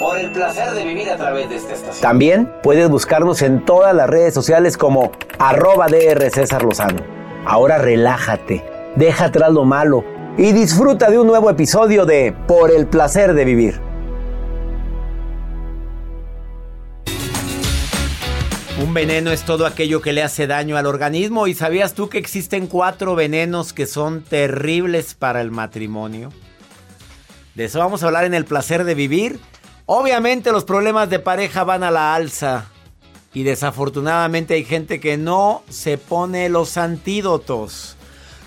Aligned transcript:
Por 0.00 0.16
el 0.16 0.32
placer 0.32 0.70
de 0.70 0.82
vivir 0.82 1.10
a 1.10 1.18
través 1.18 1.50
de 1.50 1.56
esta 1.56 1.74
estación. 1.74 2.00
También 2.00 2.50
puedes 2.62 2.88
buscarnos 2.88 3.42
en 3.42 3.62
todas 3.66 3.94
las 3.94 4.08
redes 4.08 4.32
sociales 4.32 4.78
como 4.78 5.12
arroba 5.38 5.88
DR 5.88 6.30
César 6.30 6.62
Lozano. 6.62 7.02
Ahora 7.44 7.76
relájate, 7.76 8.64
deja 8.96 9.26
atrás 9.26 9.52
lo 9.52 9.66
malo 9.66 10.02
y 10.38 10.52
disfruta 10.52 11.10
de 11.10 11.18
un 11.18 11.26
nuevo 11.26 11.50
episodio 11.50 12.06
de 12.06 12.34
Por 12.48 12.70
el 12.70 12.86
placer 12.86 13.34
de 13.34 13.44
vivir. 13.44 13.78
Un 18.82 18.94
veneno 18.94 19.32
es 19.32 19.42
todo 19.42 19.66
aquello 19.66 20.00
que 20.00 20.14
le 20.14 20.22
hace 20.22 20.46
daño 20.46 20.78
al 20.78 20.86
organismo 20.86 21.46
y 21.46 21.52
¿sabías 21.52 21.92
tú 21.92 22.08
que 22.08 22.16
existen 22.16 22.68
cuatro 22.68 23.16
venenos 23.16 23.74
que 23.74 23.84
son 23.84 24.22
terribles 24.22 25.12
para 25.12 25.42
el 25.42 25.50
matrimonio? 25.50 26.30
De 27.54 27.66
eso 27.66 27.80
vamos 27.80 28.02
a 28.02 28.06
hablar 28.06 28.24
en 28.24 28.32
el 28.32 28.46
placer 28.46 28.84
de 28.84 28.94
vivir. 28.94 29.38
Obviamente 29.92 30.52
los 30.52 30.62
problemas 30.62 31.10
de 31.10 31.18
pareja 31.18 31.64
van 31.64 31.82
a 31.82 31.90
la 31.90 32.14
alza 32.14 32.66
y 33.34 33.42
desafortunadamente 33.42 34.54
hay 34.54 34.62
gente 34.62 35.00
que 35.00 35.16
no 35.16 35.64
se 35.68 35.98
pone 35.98 36.48
los 36.48 36.76
antídotos. 36.76 37.96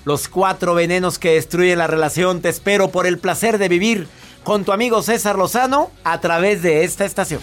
Los 0.05 0.29
cuatro 0.29 0.73
venenos 0.73 1.19
que 1.19 1.33
destruyen 1.33 1.79
la 1.79 1.87
relación. 1.87 2.41
Te 2.41 2.47
espero 2.47 2.91
por 2.91 3.05
el 3.07 3.17
placer 3.17 3.57
de 3.57 3.67
vivir 3.67 4.07
con 4.45 4.63
tu 4.63 4.71
amigo 4.71 5.01
César 5.01 5.37
Lozano 5.37 5.91
a 6.05 6.21
través 6.21 6.61
de 6.61 6.85
esta 6.85 7.03
estación. 7.03 7.41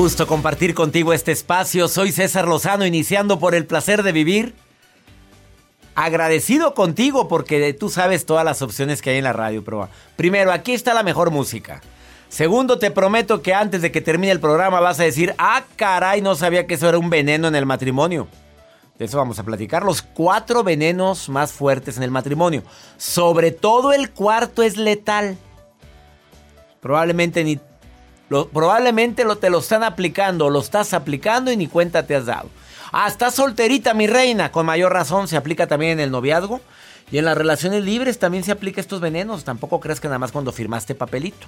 Gusto 0.00 0.26
compartir 0.26 0.74
contigo 0.74 1.12
este 1.12 1.30
espacio. 1.30 1.86
Soy 1.86 2.10
César 2.10 2.48
Lozano, 2.48 2.86
iniciando 2.86 3.38
por 3.38 3.54
el 3.54 3.66
placer 3.66 4.02
de 4.02 4.12
vivir. 4.12 4.54
Agradecido 5.94 6.72
contigo 6.72 7.28
porque 7.28 7.74
tú 7.74 7.90
sabes 7.90 8.24
todas 8.24 8.42
las 8.42 8.62
opciones 8.62 9.02
que 9.02 9.10
hay 9.10 9.18
en 9.18 9.24
la 9.24 9.34
radio. 9.34 9.62
Pero 9.62 9.90
primero, 10.16 10.52
aquí 10.52 10.72
está 10.72 10.94
la 10.94 11.02
mejor 11.02 11.30
música. 11.30 11.82
Segundo, 12.30 12.78
te 12.78 12.90
prometo 12.90 13.42
que 13.42 13.52
antes 13.52 13.82
de 13.82 13.92
que 13.92 14.00
termine 14.00 14.32
el 14.32 14.40
programa 14.40 14.80
vas 14.80 14.98
a 15.00 15.04
decir, 15.04 15.34
ah, 15.36 15.64
caray, 15.76 16.22
no 16.22 16.34
sabía 16.34 16.66
que 16.66 16.74
eso 16.74 16.88
era 16.88 16.96
un 16.96 17.10
veneno 17.10 17.48
en 17.48 17.54
el 17.54 17.66
matrimonio. 17.66 18.26
De 18.98 19.04
eso 19.04 19.18
vamos 19.18 19.38
a 19.38 19.44
platicar. 19.44 19.82
Los 19.82 20.00
cuatro 20.00 20.64
venenos 20.64 21.28
más 21.28 21.52
fuertes 21.52 21.98
en 21.98 22.04
el 22.04 22.10
matrimonio. 22.10 22.62
Sobre 22.96 23.50
todo 23.50 23.92
el 23.92 24.12
cuarto 24.12 24.62
es 24.62 24.78
letal. 24.78 25.36
Probablemente 26.80 27.44
ni 27.44 27.60
probablemente 28.30 29.24
lo, 29.24 29.36
te 29.36 29.50
lo 29.50 29.58
están 29.58 29.82
aplicando, 29.82 30.50
lo 30.50 30.60
estás 30.60 30.94
aplicando 30.94 31.50
y 31.50 31.56
ni 31.56 31.66
cuenta 31.66 32.06
te 32.06 32.14
has 32.14 32.26
dado. 32.26 32.48
Ah, 32.92 33.08
estás 33.08 33.34
solterita, 33.34 33.94
mi 33.94 34.06
reina. 34.06 34.50
Con 34.52 34.66
mayor 34.66 34.92
razón 34.92 35.28
se 35.28 35.36
aplica 35.36 35.66
también 35.66 35.92
en 35.92 36.00
el 36.00 36.10
noviazgo. 36.10 36.60
Y 37.12 37.18
en 37.18 37.24
las 37.24 37.36
relaciones 37.36 37.84
libres 37.84 38.18
también 38.18 38.44
se 38.44 38.52
aplica 38.52 38.80
estos 38.80 39.00
venenos. 39.00 39.44
Tampoco 39.44 39.80
crees 39.80 40.00
que 40.00 40.08
nada 40.08 40.18
más 40.18 40.32
cuando 40.32 40.52
firmaste 40.52 40.94
papelito. 40.94 41.46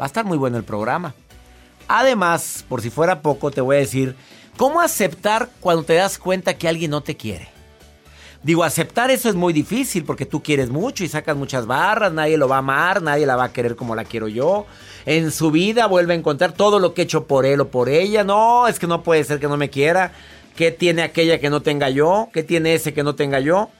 Va 0.00 0.04
a 0.04 0.06
estar 0.06 0.24
muy 0.24 0.36
bueno 0.36 0.56
el 0.56 0.64
programa. 0.64 1.14
Además, 1.86 2.64
por 2.68 2.82
si 2.82 2.90
fuera 2.90 3.22
poco, 3.22 3.50
te 3.50 3.60
voy 3.60 3.76
a 3.76 3.80
decir 3.80 4.16
cómo 4.56 4.80
aceptar 4.80 5.48
cuando 5.60 5.84
te 5.84 5.94
das 5.94 6.18
cuenta 6.18 6.54
que 6.54 6.68
alguien 6.68 6.90
no 6.90 7.00
te 7.00 7.16
quiere. 7.16 7.57
Digo, 8.42 8.62
aceptar 8.62 9.10
eso 9.10 9.28
es 9.28 9.34
muy 9.34 9.52
difícil 9.52 10.04
porque 10.04 10.24
tú 10.24 10.42
quieres 10.42 10.70
mucho 10.70 11.02
y 11.02 11.08
sacas 11.08 11.36
muchas 11.36 11.66
barras, 11.66 12.12
nadie 12.12 12.38
lo 12.38 12.48
va 12.48 12.56
a 12.56 12.60
amar, 12.60 13.02
nadie 13.02 13.26
la 13.26 13.34
va 13.34 13.44
a 13.44 13.52
querer 13.52 13.74
como 13.74 13.96
la 13.96 14.04
quiero 14.04 14.28
yo. 14.28 14.66
En 15.06 15.32
su 15.32 15.50
vida 15.50 15.86
vuelve 15.86 16.12
a 16.12 16.16
encontrar 16.16 16.52
todo 16.52 16.78
lo 16.78 16.94
que 16.94 17.02
he 17.02 17.04
hecho 17.04 17.26
por 17.26 17.46
él 17.46 17.60
o 17.60 17.68
por 17.68 17.88
ella. 17.88 18.22
No, 18.22 18.68
es 18.68 18.78
que 18.78 18.86
no 18.86 19.02
puede 19.02 19.24
ser 19.24 19.40
que 19.40 19.48
no 19.48 19.56
me 19.56 19.70
quiera. 19.70 20.12
¿Qué 20.54 20.70
tiene 20.70 21.02
aquella 21.02 21.40
que 21.40 21.50
no 21.50 21.62
tenga 21.62 21.90
yo? 21.90 22.28
¿Qué 22.32 22.42
tiene 22.42 22.74
ese 22.74 22.94
que 22.94 23.02
no 23.02 23.14
tenga 23.14 23.40
yo? 23.40 23.70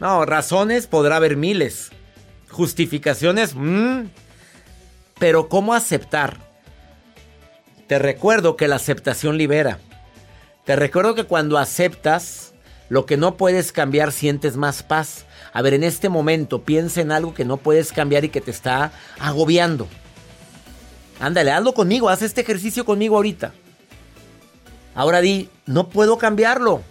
No, 0.00 0.24
razones 0.24 0.86
podrá 0.86 1.16
haber 1.16 1.36
miles. 1.36 1.90
Justificaciones, 2.50 3.54
mmm. 3.54 4.02
pero 5.18 5.48
¿cómo 5.48 5.74
aceptar? 5.74 6.38
Te 7.88 7.98
recuerdo 7.98 8.56
que 8.56 8.68
la 8.68 8.76
aceptación 8.76 9.36
libera. 9.36 9.78
Te 10.64 10.76
recuerdo 10.76 11.14
que 11.14 11.24
cuando 11.24 11.58
aceptas, 11.58 12.53
lo 12.94 13.06
que 13.06 13.16
no 13.16 13.36
puedes 13.36 13.72
cambiar 13.72 14.12
sientes 14.12 14.56
más 14.56 14.84
paz. 14.84 15.24
A 15.52 15.62
ver, 15.62 15.74
en 15.74 15.82
este 15.82 16.08
momento 16.08 16.62
piensa 16.62 17.00
en 17.00 17.10
algo 17.10 17.34
que 17.34 17.44
no 17.44 17.56
puedes 17.56 17.90
cambiar 17.90 18.24
y 18.24 18.28
que 18.28 18.40
te 18.40 18.52
está 18.52 18.92
agobiando. 19.18 19.88
Ándale, 21.18 21.50
hazlo 21.50 21.74
conmigo, 21.74 22.08
haz 22.08 22.22
este 22.22 22.42
ejercicio 22.42 22.84
conmigo 22.84 23.16
ahorita. 23.16 23.52
Ahora 24.94 25.20
di, 25.20 25.48
no 25.66 25.88
puedo 25.88 26.18
cambiarlo. 26.18 26.82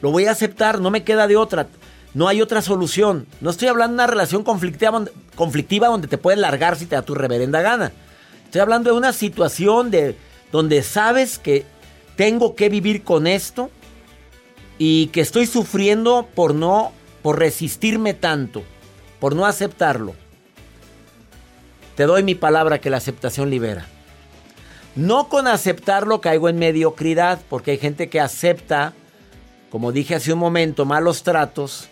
Lo 0.00 0.10
voy 0.10 0.24
a 0.24 0.30
aceptar, 0.30 0.80
no 0.80 0.90
me 0.90 1.04
queda 1.04 1.26
de 1.26 1.36
otra. 1.36 1.66
No 2.14 2.26
hay 2.26 2.40
otra 2.40 2.62
solución. 2.62 3.26
No 3.42 3.50
estoy 3.50 3.68
hablando 3.68 3.92
de 3.92 4.04
una 4.04 4.06
relación 4.06 4.42
conflictiva, 4.42 5.04
conflictiva 5.34 5.88
donde 5.88 6.08
te 6.08 6.16
puedes 6.16 6.40
largar 6.40 6.76
si 6.76 6.86
te 6.86 6.96
da 6.96 7.02
tu 7.02 7.14
reverenda 7.14 7.60
gana. 7.60 7.92
Estoy 8.46 8.62
hablando 8.62 8.92
de 8.92 8.96
una 8.96 9.12
situación 9.12 9.90
de, 9.90 10.16
donde 10.52 10.82
sabes 10.82 11.38
que 11.38 11.66
tengo 12.16 12.54
que 12.54 12.70
vivir 12.70 13.04
con 13.04 13.26
esto 13.26 13.70
y 14.82 15.08
que 15.08 15.20
estoy 15.20 15.44
sufriendo 15.44 16.26
por 16.34 16.54
no, 16.54 16.92
por 17.22 17.38
resistirme 17.38 18.14
tanto, 18.14 18.62
por 19.20 19.36
no 19.36 19.44
aceptarlo. 19.44 20.14
Te 21.96 22.04
doy 22.04 22.22
mi 22.22 22.34
palabra 22.34 22.80
que 22.80 22.88
la 22.88 22.96
aceptación 22.96 23.50
libera. 23.50 23.86
No 24.96 25.28
con 25.28 25.48
aceptarlo 25.48 26.22
caigo 26.22 26.48
en 26.48 26.58
mediocridad, 26.58 27.40
porque 27.50 27.72
hay 27.72 27.76
gente 27.76 28.08
que 28.08 28.20
acepta, 28.20 28.94
como 29.68 29.92
dije 29.92 30.14
hace 30.14 30.32
un 30.32 30.38
momento, 30.38 30.86
malos 30.86 31.24
tratos 31.24 31.90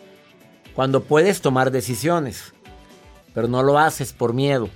cuando 0.75 1.03
puedes 1.03 1.43
tomar 1.43 1.71
decisiones, 1.71 2.55
pero 3.35 3.49
no 3.49 3.63
lo 3.63 3.79
haces 3.79 4.15
por 4.15 4.33
miedo. 4.33 4.71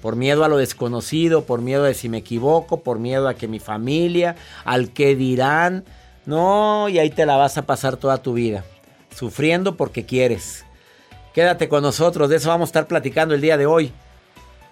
Por 0.00 0.14
miedo 0.14 0.44
a 0.44 0.48
lo 0.48 0.58
desconocido, 0.58 1.46
por 1.46 1.62
miedo 1.62 1.82
de 1.82 1.94
si 1.94 2.08
me 2.08 2.18
equivoco, 2.18 2.84
por 2.84 3.00
miedo 3.00 3.26
a 3.26 3.34
que 3.34 3.48
mi 3.48 3.58
familia, 3.58 4.36
al 4.64 4.90
que 4.90 5.16
dirán, 5.16 5.84
no, 6.26 6.88
y 6.88 6.98
ahí 6.98 7.10
te 7.10 7.26
la 7.26 7.36
vas 7.36 7.58
a 7.58 7.66
pasar 7.66 7.96
toda 7.96 8.18
tu 8.18 8.32
vida, 8.32 8.64
sufriendo 9.14 9.76
porque 9.76 10.06
quieres. 10.06 10.64
Quédate 11.34 11.68
con 11.68 11.82
nosotros, 11.82 12.30
de 12.30 12.36
eso 12.36 12.48
vamos 12.48 12.68
a 12.68 12.70
estar 12.70 12.86
platicando 12.86 13.34
el 13.34 13.40
día 13.40 13.56
de 13.56 13.66
hoy. 13.66 13.92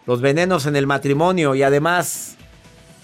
Los 0.06 0.20
venenos 0.20 0.66
en 0.66 0.76
el 0.76 0.86
matrimonio 0.86 1.54
y 1.54 1.62
además, 1.62 2.36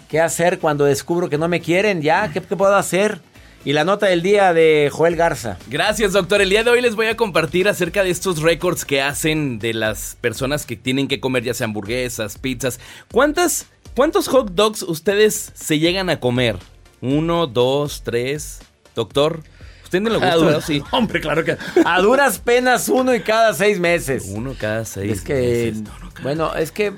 ¿qué 0.08 0.20
hacer 0.20 0.58
cuando 0.58 0.84
descubro 0.84 1.28
que 1.28 1.38
no 1.38 1.48
me 1.48 1.60
quieren? 1.60 2.00
Ya, 2.00 2.32
¿qué, 2.32 2.40
puedo 2.40 2.74
hacer? 2.74 3.20
Y 3.64 3.72
la 3.72 3.84
nota 3.84 4.06
del 4.06 4.22
día 4.22 4.52
de 4.54 4.88
Joel 4.92 5.16
Garza. 5.16 5.58
Gracias, 5.68 6.12
doctor. 6.12 6.40
El 6.40 6.50
día 6.50 6.64
de 6.64 6.70
hoy 6.70 6.80
les 6.80 6.94
voy 6.94 7.06
a 7.06 7.16
compartir 7.16 7.68
acerca 7.68 8.02
de 8.02 8.10
estos 8.10 8.40
récords 8.40 8.84
que 8.84 9.02
hacen 9.02 9.58
de 9.58 9.74
las 9.74 10.16
personas 10.20 10.64
que 10.64 10.76
tienen 10.76 11.08
que 11.08 11.20
comer 11.20 11.42
ya 11.42 11.54
sea 11.54 11.66
hamburguesas, 11.66 12.38
pizzas. 12.38 12.80
¿Cuántas, 13.12 13.66
¿Cuántos 13.94 14.28
hot 14.28 14.52
dogs 14.52 14.82
ustedes 14.82 15.52
se 15.54 15.78
llegan 15.78 16.08
a 16.08 16.20
comer? 16.20 16.56
¿Uno, 17.00 17.46
dos, 17.46 18.02
tres? 18.04 18.60
Doctor, 18.94 19.42
¿usted 19.84 20.00
no 20.00 20.10
le 20.10 20.16
gusta? 20.16 20.36
¿verdad? 20.36 20.62
Sí. 20.66 20.82
Hombre, 20.90 21.20
claro 21.20 21.44
que. 21.44 21.56
A 21.84 22.00
duras 22.00 22.38
penas 22.38 22.88
uno 22.88 23.14
y 23.14 23.20
cada 23.20 23.54
seis 23.54 23.78
meses. 23.78 24.26
Uno 24.28 24.54
cada 24.58 24.84
seis 24.84 25.12
Es 25.12 25.20
que. 25.22 25.34
meses. 25.34 25.82
No, 25.82 25.98
no, 26.00 26.10
cada- 26.10 26.22
bueno, 26.22 26.54
es 26.54 26.72
que. 26.72 26.92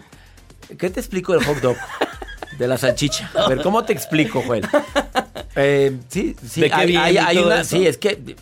¿Qué 0.79 0.89
te 0.91 1.01
explico 1.01 1.33
del 1.33 1.45
hot 1.45 1.59
dog? 1.61 1.77
De 2.59 2.69
la 2.69 2.79
salchicha. 2.79 3.31
A 3.35 3.49
ver, 3.49 3.63
¿cómo 3.63 3.85
te 3.85 3.93
explico, 3.93 4.43
Joel? 4.47 4.67
Eh, 5.57 5.99
sí, 6.09 6.37
sí, 6.49 6.61
¿De 6.61 6.69
qué 6.71 6.75
hay, 6.97 7.37
una, 7.39 7.65
sí, 7.65 7.85
es 7.85 7.99
que 7.99 8.37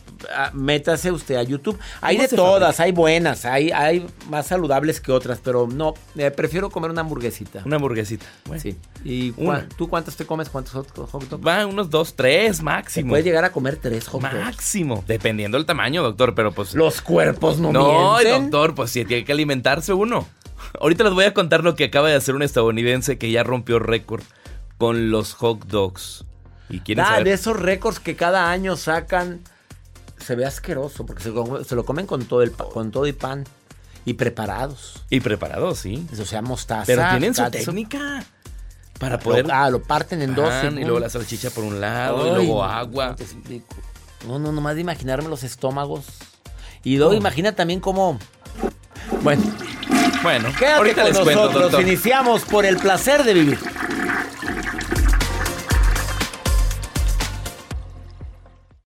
métase 0.53 1.11
usted 1.11 1.37
a 1.37 1.43
YouTube. 1.43 1.79
Hay 2.01 2.17
¿Cómo 2.17 2.29
de 2.29 2.37
todas, 2.37 2.81
hay 2.81 2.93
buenas, 2.93 3.45
hay, 3.45 3.71
hay 3.71 4.07
más 4.29 4.47
saludables 4.47 5.01
que 5.01 5.13
otras, 5.13 5.41
pero 5.43 5.67
no, 5.67 5.95
eh, 6.17 6.31
prefiero 6.31 6.71
comer 6.71 6.91
una 6.91 7.01
hamburguesita. 7.03 7.63
Una 7.65 7.77
hamburguesita. 7.77 8.27
Bueno, 8.47 8.63
Sí. 8.63 8.77
¿Y 9.05 9.33
Una. 9.37 9.69
tú 9.69 9.89
cuántos 9.89 10.17
te 10.17 10.27
comes? 10.27 10.49
¿Cuántos 10.49 10.73
hot, 10.75 10.91
hot 11.11 11.25
dogs? 11.29 11.47
Va 11.47 11.65
unos 11.67 11.89
dos, 11.91 12.15
tres 12.15 12.63
máximo. 12.63 13.11
puede 13.11 13.23
llegar 13.23 13.45
a 13.45 13.53
comer 13.53 13.77
tres 13.77 14.07
hot 14.09 14.23
dogs. 14.23 14.35
Máximo. 14.35 15.05
Dependiendo 15.07 15.57
del 15.57 15.67
tamaño, 15.67 16.03
doctor, 16.03 16.35
pero 16.35 16.53
pues. 16.53 16.75
Los 16.75 17.01
cuerpos 17.01 17.59
no, 17.59 17.73
No, 17.73 18.17
mienten. 18.19 18.51
doctor, 18.51 18.75
pues 18.75 18.91
sí, 18.91 19.05
tiene 19.05 19.25
que 19.25 19.33
alimentarse 19.33 19.93
uno. 19.93 20.27
Ahorita 20.81 21.05
les 21.05 21.13
voy 21.15 21.25
a 21.25 21.35
contar 21.35 21.63
lo 21.65 21.75
que 21.77 21.85
acaba 21.85 22.09
de 22.09 22.15
hacer 22.17 22.35
un 22.35 22.43
estadounidense 22.43 23.17
que 23.19 23.31
ya 23.31 23.43
rompió 23.45 23.79
récord 23.79 24.23
con 24.77 25.11
los 25.11 25.35
hot 25.35 25.65
dogs. 25.67 26.25
¿Y 26.71 26.81
Ah, 27.01 27.05
saber? 27.07 27.25
de 27.25 27.33
esos 27.33 27.59
récords 27.59 27.99
que 27.99 28.15
cada 28.15 28.51
año 28.51 28.77
sacan, 28.77 29.41
se 30.21 30.35
ve 30.37 30.45
asqueroso 30.47 31.05
porque 31.07 31.23
se, 31.23 31.31
lo- 31.31 31.65
se 31.65 31.75
lo 31.75 31.85
comen 31.85 32.07
con 32.07 32.25
todo 32.25 32.43
el 32.43 32.53
con 32.53 32.91
todo 32.91 33.07
y 33.07 33.13
pan 33.13 33.45
y 34.05 34.15
preparados. 34.15 35.03
Y 35.11 35.21
preparados, 35.21 35.79
sí. 35.79 36.07
O 36.21 36.25
sea, 36.25 36.41
mostaza. 36.43 36.85
Pero 36.87 37.03
tienen 37.11 37.35
su 37.35 37.49
técnica 37.51 38.25
para 38.99 39.17
Lo- 39.17 39.23
poder... 39.23 39.47
ah, 39.53 39.69
lo 39.71 39.83
parten 39.83 40.23
en 40.23 40.35
dos. 40.35 40.53
y 40.65 40.71
luego 40.85 40.99
la 41.01 41.11
salchicha 41.11 41.51
por 41.51 41.65
un 41.65 41.81
lado, 41.81 42.23
Ay, 42.25 42.31
y 42.31 42.35
luego 42.35 42.65
agua. 42.65 43.17
no. 43.49 43.63
No, 44.27 44.39
no, 44.41 44.51
nomás 44.53 44.75
de 44.75 44.81
imaginarme 44.81 45.29
los 45.29 45.45
estómagos. 45.45 46.05
Y 46.83 46.97
luego 46.97 47.15
imagina 47.15 47.53
también 47.53 47.79
cómo. 47.81 48.19
Bueno, 49.23 49.43
Bueno, 50.23 50.49
quédate 50.59 50.75
ahorita 50.77 51.03
con 51.03 51.11
les 51.13 51.19
cuento, 51.21 51.41
nosotros. 51.43 51.63
doctor. 51.63 51.81
Iniciamos 51.83 52.43
por 52.45 52.65
el 52.67 52.77
placer 52.79 53.23
de 53.25 53.35
vivir. 53.35 53.59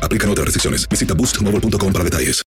Aplican 0.00 0.30
otras 0.30 0.44
restricciones. 0.44 0.88
Visita 0.88 1.14
boostmobile.com 1.14 1.92
para 1.92 2.04
detalles. 2.04 2.42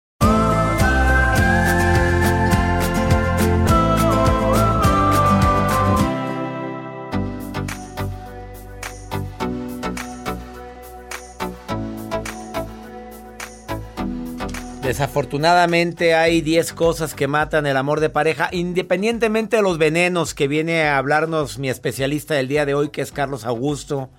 Desafortunadamente 14.85 16.13
hay 16.13 16.41
10 16.41 16.73
cosas 16.73 17.15
que 17.15 17.27
matan 17.27 17.65
el 17.65 17.75
amor 17.75 18.01
de 18.01 18.11
pareja, 18.11 18.49
independientemente 18.51 19.57
de 19.57 19.63
los 19.63 19.79
venenos 19.79 20.35
que 20.35 20.47
viene 20.47 20.83
a 20.83 20.99
hablarnos 20.99 21.57
mi 21.57 21.71
especialista 21.71 22.35
del 22.35 22.47
día 22.47 22.67
de 22.67 22.75
hoy, 22.75 22.89
que 22.89 23.01
es 23.01 23.11
Carlos 23.11 23.45
Augusto, 23.45 24.11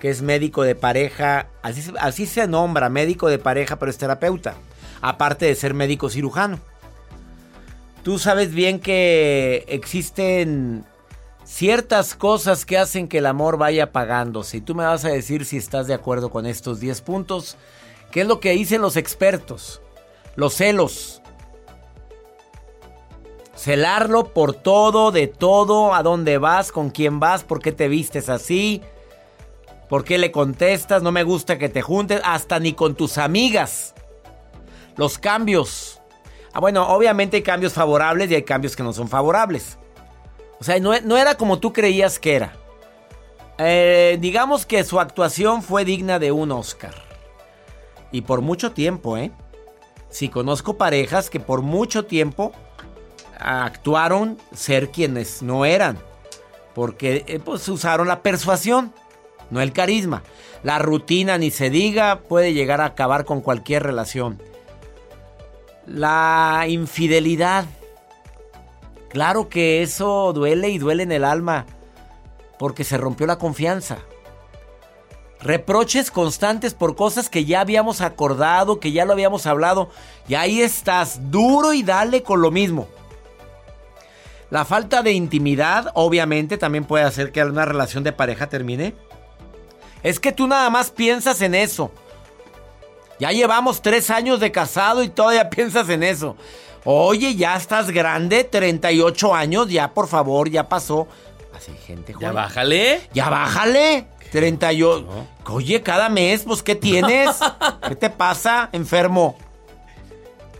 que 0.00 0.10
es 0.10 0.22
médico 0.22 0.62
de 0.62 0.74
pareja, 0.74 1.46
así, 1.62 1.92
así 2.00 2.26
se 2.26 2.46
nombra, 2.48 2.88
médico 2.88 3.28
de 3.28 3.38
pareja, 3.38 3.78
pero 3.78 3.90
es 3.90 3.98
terapeuta, 3.98 4.54
aparte 5.00 5.46
de 5.46 5.54
ser 5.54 5.74
médico 5.74 6.08
cirujano. 6.08 6.58
Tú 8.02 8.18
sabes 8.18 8.52
bien 8.52 8.80
que 8.80 9.64
existen 9.68 10.86
ciertas 11.44 12.14
cosas 12.14 12.64
que 12.64 12.78
hacen 12.78 13.08
que 13.08 13.18
el 13.18 13.26
amor 13.26 13.58
vaya 13.58 13.84
apagándose. 13.84 14.58
Y 14.58 14.60
tú 14.62 14.74
me 14.74 14.84
vas 14.84 15.04
a 15.04 15.10
decir 15.10 15.44
si 15.44 15.58
estás 15.58 15.86
de 15.86 15.94
acuerdo 15.94 16.30
con 16.30 16.46
estos 16.46 16.80
10 16.80 17.00
puntos. 17.02 17.56
¿Qué 18.10 18.22
es 18.22 18.26
lo 18.26 18.40
que 18.40 18.52
dicen 18.52 18.80
los 18.80 18.96
expertos? 18.96 19.82
Los 20.34 20.54
celos. 20.54 21.20
Celarlo 23.54 24.32
por 24.32 24.54
todo, 24.54 25.10
de 25.10 25.26
todo, 25.26 25.94
a 25.94 26.02
dónde 26.02 26.38
vas, 26.38 26.72
con 26.72 26.88
quién 26.88 27.20
vas, 27.20 27.44
por 27.44 27.60
qué 27.60 27.72
te 27.72 27.88
vistes 27.88 28.30
así, 28.30 28.80
por 29.90 30.04
qué 30.04 30.18
le 30.18 30.30
contestas, 30.30 31.02
no 31.02 31.10
me 31.10 31.24
gusta 31.24 31.58
que 31.58 31.68
te 31.68 31.82
juntes, 31.82 32.22
hasta 32.24 32.60
ni 32.60 32.74
con 32.74 32.94
tus 32.94 33.18
amigas. 33.18 33.92
Los 34.96 35.18
cambios. 35.18 36.00
Ah, 36.52 36.60
bueno, 36.60 36.86
obviamente 36.86 37.38
hay 37.38 37.42
cambios 37.42 37.72
favorables 37.72 38.30
y 38.30 38.36
hay 38.36 38.44
cambios 38.44 38.76
que 38.76 38.84
no 38.84 38.92
son 38.92 39.08
favorables. 39.08 39.78
O 40.60 40.64
sea, 40.64 40.78
no, 40.78 41.16
era 41.16 41.34
como 41.34 41.58
tú 41.58 41.72
creías 41.72 42.20
que 42.20 42.36
era. 42.36 42.52
Eh, 43.58 44.16
digamos 44.20 44.64
que 44.64 44.84
su 44.84 45.00
actuación 45.00 45.60
fue 45.60 45.84
digna 45.84 46.20
de 46.20 46.30
un 46.30 46.52
Oscar. 46.52 46.94
Y 48.12 48.22
por 48.22 48.42
mucho 48.42 48.70
tiempo, 48.70 49.16
¿eh? 49.16 49.32
Sí, 50.08 50.28
conozco 50.28 50.76
parejas 50.76 51.30
que 51.30 51.40
por 51.40 51.62
mucho 51.62 52.04
tiempo 52.04 52.52
actuaron 53.40 54.38
ser 54.54 54.90
quienes 54.90 55.42
no 55.42 55.64
eran. 55.64 55.98
Porque 56.76 57.24
eh, 57.26 57.40
pues 57.44 57.68
usaron 57.68 58.06
la 58.06 58.22
persuasión. 58.22 58.92
No 59.50 59.60
el 59.60 59.72
carisma. 59.72 60.22
La 60.62 60.78
rutina, 60.78 61.38
ni 61.38 61.50
se 61.50 61.70
diga, 61.70 62.20
puede 62.20 62.52
llegar 62.52 62.80
a 62.80 62.86
acabar 62.86 63.24
con 63.24 63.40
cualquier 63.40 63.82
relación. 63.82 64.42
La 65.86 66.64
infidelidad. 66.68 67.64
Claro 69.08 69.48
que 69.48 69.82
eso 69.82 70.32
duele 70.32 70.68
y 70.70 70.78
duele 70.78 71.02
en 71.02 71.12
el 71.12 71.24
alma 71.24 71.66
porque 72.58 72.84
se 72.84 72.98
rompió 72.98 73.26
la 73.26 73.38
confianza. 73.38 73.98
Reproches 75.40 76.10
constantes 76.10 76.74
por 76.74 76.94
cosas 76.94 77.30
que 77.30 77.46
ya 77.46 77.62
habíamos 77.62 78.02
acordado, 78.02 78.78
que 78.78 78.92
ya 78.92 79.06
lo 79.06 79.12
habíamos 79.12 79.46
hablado. 79.46 79.88
Y 80.28 80.34
ahí 80.34 80.60
estás, 80.60 81.30
duro 81.30 81.72
y 81.72 81.82
dale 81.82 82.22
con 82.22 82.42
lo 82.42 82.50
mismo. 82.50 82.86
La 84.50 84.64
falta 84.64 85.02
de 85.02 85.12
intimidad, 85.12 85.90
obviamente, 85.94 86.58
también 86.58 86.84
puede 86.84 87.04
hacer 87.04 87.32
que 87.32 87.42
una 87.42 87.64
relación 87.64 88.04
de 88.04 88.12
pareja 88.12 88.48
termine. 88.48 88.94
Es 90.02 90.18
que 90.20 90.32
tú 90.32 90.46
nada 90.46 90.70
más 90.70 90.90
piensas 90.90 91.40
en 91.42 91.54
eso. 91.54 91.90
Ya 93.18 93.32
llevamos 93.32 93.82
tres 93.82 94.10
años 94.10 94.40
de 94.40 94.50
casado 94.50 95.02
y 95.02 95.08
todavía 95.08 95.50
piensas 95.50 95.88
en 95.88 96.02
eso. 96.02 96.36
Oye, 96.84 97.34
ya 97.34 97.56
estás 97.56 97.90
grande, 97.90 98.44
38 98.44 99.34
años, 99.34 99.68
ya 99.68 99.92
por 99.92 100.08
favor, 100.08 100.48
ya 100.48 100.68
pasó. 100.68 101.06
Así, 101.54 101.72
gente, 101.86 102.14
Ya 102.18 102.32
bájale. 102.32 103.02
Ya 103.12 103.28
bájale. 103.28 104.06
38. 104.32 105.06
Oye, 105.46 105.82
cada 105.82 106.08
mes, 106.08 106.44
pues, 106.44 106.62
¿qué 106.62 106.74
tienes? 106.74 107.30
¿Qué 107.88 107.96
te 107.96 108.08
pasa, 108.08 108.70
enfermo? 108.72 109.36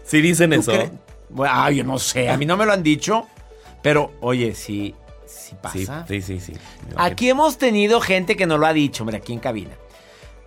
Sí 0.05 0.21
dicen 0.21 0.51
¿Tú 0.51 0.61
eso. 0.61 0.73
ay, 1.49 1.77
yo 1.77 1.85
no 1.85 1.99
sé, 1.99 2.29
a 2.29 2.37
mí 2.37 2.45
no 2.45 2.57
me 2.57 2.67
lo 2.67 2.73
han 2.73 2.83
dicho. 2.83 3.27
Pero, 3.81 4.13
oye, 4.21 4.55
sí, 4.55 4.95
sí 5.31 5.51
Sí, 5.51 5.57
pasa. 5.87 6.05
sí, 6.09 6.21
sí, 6.23 6.41
sí. 6.41 6.53
Aquí 6.97 7.29
hemos 7.31 7.59
tenido 7.59 8.01
gente 8.01 8.37
que 8.37 8.47
nos 8.47 8.59
lo 8.59 8.67
ha 8.67 8.73
dicho, 8.73 9.03
hombre, 9.03 9.17
aquí 9.19 9.33
en 9.33 9.39
cabina. 9.41 9.73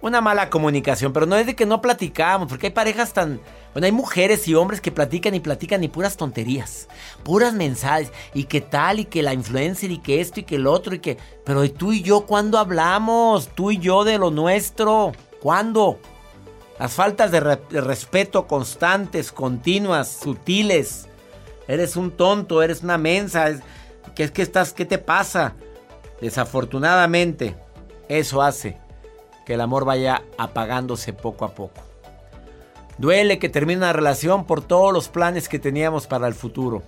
Una 0.02 0.20
mala 0.20 0.50
comunicación, 0.50 1.14
pero 1.14 1.26
no 1.26 1.38
es 1.38 1.46
de 1.46 1.56
que 1.56 1.66
no 1.66 1.82
platicamos, 1.82 2.50
porque 2.50 2.68
hay 2.68 2.74
parejas 2.74 3.14
tan... 3.14 3.40
Bueno, 3.74 3.86
hay 3.86 3.92
mujeres 3.94 4.46
y 4.50 4.54
hombres 4.54 4.82
que 4.82 4.92
platican 4.92 5.34
y 5.34 5.40
platican 5.40 5.82
y 5.84 5.88
puras 5.88 6.18
tonterías, 6.18 6.90
puras 7.24 7.54
mensajes, 7.54 8.12
y 8.34 8.44
que 8.44 8.60
tal, 8.60 9.00
y 9.00 9.06
que 9.06 9.24
la 9.24 9.34
influencer, 9.34 9.92
y 9.92 10.00
que 10.00 10.20
esto, 10.20 10.42
y 10.42 10.44
que 10.44 10.56
el 10.56 10.68
otro, 10.68 10.94
y 10.94 11.00
que... 11.00 11.18
Pero 11.46 11.64
¿y 11.64 11.70
tú 11.70 11.94
y 11.94 12.02
yo 12.02 12.26
cuándo 12.26 12.58
hablamos? 12.60 13.48
Tú 13.56 13.72
y 13.72 13.78
yo 13.80 14.04
de 14.04 14.18
lo 14.18 14.30
nuestro. 14.30 15.14
¿Cuándo? 15.42 15.98
Las 16.80 16.92
faltas 16.94 17.32
de, 17.32 17.40
re- 17.40 17.62
de 17.70 17.80
respeto 17.82 18.46
constantes, 18.46 19.32
continuas, 19.32 20.20
sutiles. 20.22 21.08
Eres 21.68 21.96
un 21.96 22.12
tonto, 22.12 22.62
eres 22.62 22.84
una 22.84 22.98
mensa. 22.98 23.48
es- 23.50 23.62
¿Qué 24.16 24.24
es 24.24 24.32
que 24.32 24.42
estás? 24.42 24.74
¿Qué 24.74 24.86
te 24.86 24.98
pasa? 24.98 25.56
Desafortunadamente, 26.22 27.56
eso 28.10 28.42
hace 28.42 28.78
que 29.46 29.56
el 29.56 29.62
amor 29.62 29.86
vaya 29.86 30.24
apagándose 30.38 31.14
poco 31.14 31.46
a 31.46 31.54
poco. 31.56 31.82
Duele 32.98 33.40
que 33.40 33.50
termine 33.50 33.80
una 33.80 33.94
relación 33.94 34.46
por 34.46 34.62
todos 34.62 34.94
los 34.94 35.10
planes 35.10 35.50
que 35.50 35.60
teníamos 35.60 36.08
para 36.08 36.28
el 36.28 36.34
futuro. 36.34 36.84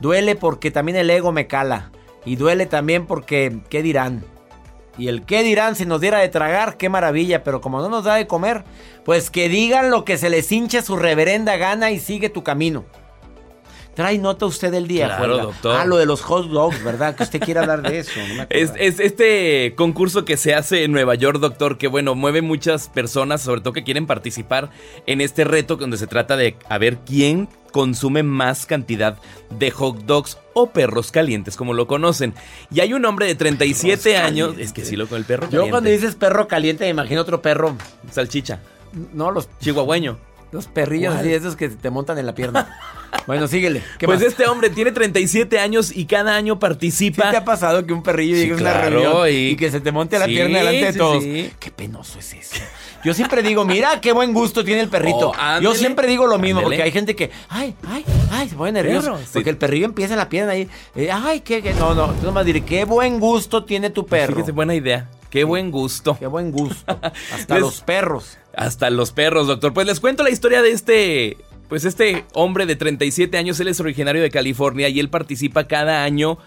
Duele 0.00 0.34
porque 0.34 0.70
también 0.70 0.98
el 0.98 1.10
ego 1.10 1.32
me 1.32 1.46
cala. 1.46 1.92
Y 2.24 2.36
duele 2.36 2.66
también 2.66 3.06
porque, 3.06 3.60
¿qué 3.70 3.82
dirán? 3.82 4.24
Y 4.96 5.08
el 5.08 5.24
qué 5.24 5.42
dirán 5.42 5.76
si 5.76 5.86
nos 5.86 6.00
diera 6.00 6.18
de 6.18 6.28
tragar, 6.28 6.76
qué 6.76 6.88
maravilla, 6.88 7.42
pero 7.44 7.60
como 7.60 7.80
no 7.80 7.88
nos 7.88 8.04
da 8.04 8.14
de 8.14 8.26
comer, 8.26 8.64
pues 9.04 9.30
que 9.30 9.48
digan 9.48 9.90
lo 9.90 10.04
que 10.04 10.18
se 10.18 10.30
les 10.30 10.50
hinche 10.50 10.82
su 10.82 10.96
reverenda 10.96 11.56
gana 11.56 11.90
y 11.90 11.98
sigue 11.98 12.28
tu 12.28 12.42
camino. 12.42 12.84
Trae 13.94 14.18
nota 14.18 14.46
usted 14.46 14.72
del 14.72 14.86
día, 14.88 15.06
Claro, 15.06 15.38
doctor. 15.38 15.76
Ah, 15.76 15.84
lo 15.84 15.96
de 15.96 16.06
los 16.06 16.20
hot 16.22 16.48
dogs, 16.48 16.82
¿verdad? 16.82 17.14
Que 17.14 17.22
usted 17.22 17.40
quiere 17.40 17.60
hablar 17.60 17.82
de 17.82 18.00
eso. 18.00 18.10
no 18.36 18.46
Es, 18.50 18.72
es 18.78 18.98
este 19.00 19.74
concurso 19.76 20.24
que 20.24 20.36
se 20.36 20.54
hace 20.54 20.84
en 20.84 20.92
Nueva 20.92 21.14
York, 21.14 21.38
doctor, 21.38 21.78
que 21.78 21.86
bueno, 21.88 22.14
mueve 22.14 22.42
muchas 22.42 22.88
personas, 22.88 23.42
sobre 23.42 23.60
todo 23.60 23.72
que 23.72 23.84
quieren 23.84 24.06
participar 24.06 24.70
en 25.06 25.20
este 25.20 25.44
reto 25.44 25.76
donde 25.76 25.96
se 25.96 26.06
trata 26.06 26.36
de 26.36 26.56
a 26.68 26.78
ver 26.78 26.98
quién 27.06 27.48
consume 27.72 28.22
más 28.22 28.66
cantidad 28.66 29.18
de 29.58 29.70
hot 29.72 29.98
dogs 30.04 30.38
o 30.54 30.70
perros 30.70 31.10
calientes, 31.10 31.56
como 31.56 31.72
lo 31.74 31.86
conocen. 31.88 32.34
Y 32.72 32.80
hay 32.80 32.92
un 32.94 33.04
hombre 33.04 33.26
de 33.26 33.34
37 33.34 34.16
años, 34.16 34.54
es 34.58 34.72
que 34.72 34.84
sí, 34.84 34.96
lo 34.96 35.08
con 35.08 35.18
el 35.18 35.24
perro 35.24 35.44
Yo 35.46 35.50
caliente. 35.50 35.70
cuando 35.70 35.90
dices 35.90 36.14
perro 36.14 36.46
caliente 36.46 36.84
me 36.84 36.90
imagino 36.90 37.20
otro 37.20 37.42
perro. 37.42 37.76
Salchicha, 38.10 38.60
No, 39.12 39.30
los, 39.32 39.48
chihuahueño. 39.58 40.18
Los 40.54 40.66
perrillos 40.68 41.12
¿Cuál? 41.12 41.24
así, 41.26 41.34
esos 41.34 41.56
que 41.56 41.68
te 41.68 41.90
montan 41.90 42.16
en 42.16 42.26
la 42.26 42.34
pierna. 42.34 42.78
bueno, 43.26 43.48
síguele. 43.48 43.82
¿Qué 43.98 44.06
Pues 44.06 44.20
más? 44.20 44.28
este 44.28 44.46
hombre 44.46 44.70
tiene 44.70 44.92
37 44.92 45.58
años 45.58 45.90
y 45.94 46.06
cada 46.06 46.36
año 46.36 46.54
¿Sí 46.54 46.58
participa. 46.60 47.30
te 47.32 47.36
ha 47.36 47.44
pasado 47.44 47.84
que 47.84 47.92
un 47.92 48.04
perrillo 48.04 48.36
Sí, 48.36 48.42
llegue 48.42 48.52
a 48.54 48.56
una 48.58 48.72
reunión 48.74 49.28
y- 49.28 49.48
y... 49.48 49.56
que 49.56 49.70
se 49.72 49.80
te 49.80 49.90
monte 49.90 50.14
a 50.14 50.20
la 50.20 50.26
Sí, 50.26 50.32
pierna 50.32 50.58
delante 50.58 50.84
de 50.86 50.92
sí, 50.92 50.98
todos? 50.98 51.22
sí. 51.24 51.50
Qué 51.58 51.70
penoso 51.72 52.20
es 52.20 52.32
eso. 52.34 52.56
Yo 53.02 53.12
siempre 53.14 53.42
digo, 53.42 53.64
mira 53.64 54.00
qué 54.00 54.12
buen 54.12 54.32
gusto 54.32 54.64
tiene 54.64 54.80
el 54.80 54.88
perrito. 54.88 55.30
Oh, 55.30 55.34
ándele, 55.36 55.64
Yo 55.64 55.74
siempre 55.74 56.06
digo 56.06 56.26
lo 56.28 56.38
mismo, 56.38 56.60
ándele. 56.60 56.76
porque 56.76 56.82
hay 56.84 56.92
gente 56.92 57.16
que, 57.16 57.30
ay, 57.48 57.74
ay, 57.88 58.04
ay, 58.30 58.48
se 58.48 58.54
pone 58.54 58.70
nervioso. 58.72 59.08
Perro, 59.12 59.18
sí. 59.18 59.30
Porque 59.34 59.50
el 59.50 59.56
perrillo 59.58 59.86
empieza 59.86 60.14
en 60.14 60.18
la 60.20 60.28
pierna 60.28 60.52
ahí. 60.52 60.68
eh, 60.94 61.10
ay, 61.12 61.40
qué, 61.40 61.60
qué- 61.62 61.74
no, 61.74 61.94
no. 61.96 62.12
Tú 62.12 62.24
nomás 62.26 62.46
diré, 62.46 62.60
qué 62.62 62.84
buen 62.84 63.18
gusto 63.18 63.64
tiene 63.64 63.90
tu 63.90 64.06
perro. 64.06 64.34
Fíjese, 64.34 64.52
buena 64.52 64.74
idea. 64.74 65.10
Qué 65.30 65.42
buen 65.44 65.70
gusto. 65.72 66.16
Qué 66.18 66.28
buen 66.28 66.52
gusto. 66.52 66.96
Hasta 67.34 67.54
Les- 67.54 67.60
los 67.60 67.80
perros. 67.82 68.38
Hasta 68.56 68.90
los 68.90 69.12
perros, 69.12 69.46
doctor. 69.46 69.72
Pues 69.72 69.86
les 69.86 70.00
cuento 70.00 70.22
la 70.22 70.30
historia 70.30 70.62
de 70.62 70.70
este. 70.70 71.36
Pues 71.68 71.84
este 71.84 72.24
hombre 72.34 72.66
de 72.66 72.76
37 72.76 73.36
años, 73.38 73.58
él 73.58 73.68
es 73.68 73.80
originario 73.80 74.22
de 74.22 74.30
California 74.30 74.88
y 74.88 75.00
él 75.00 75.08
participa 75.08 75.66
cada 75.66 76.04
año 76.04 76.38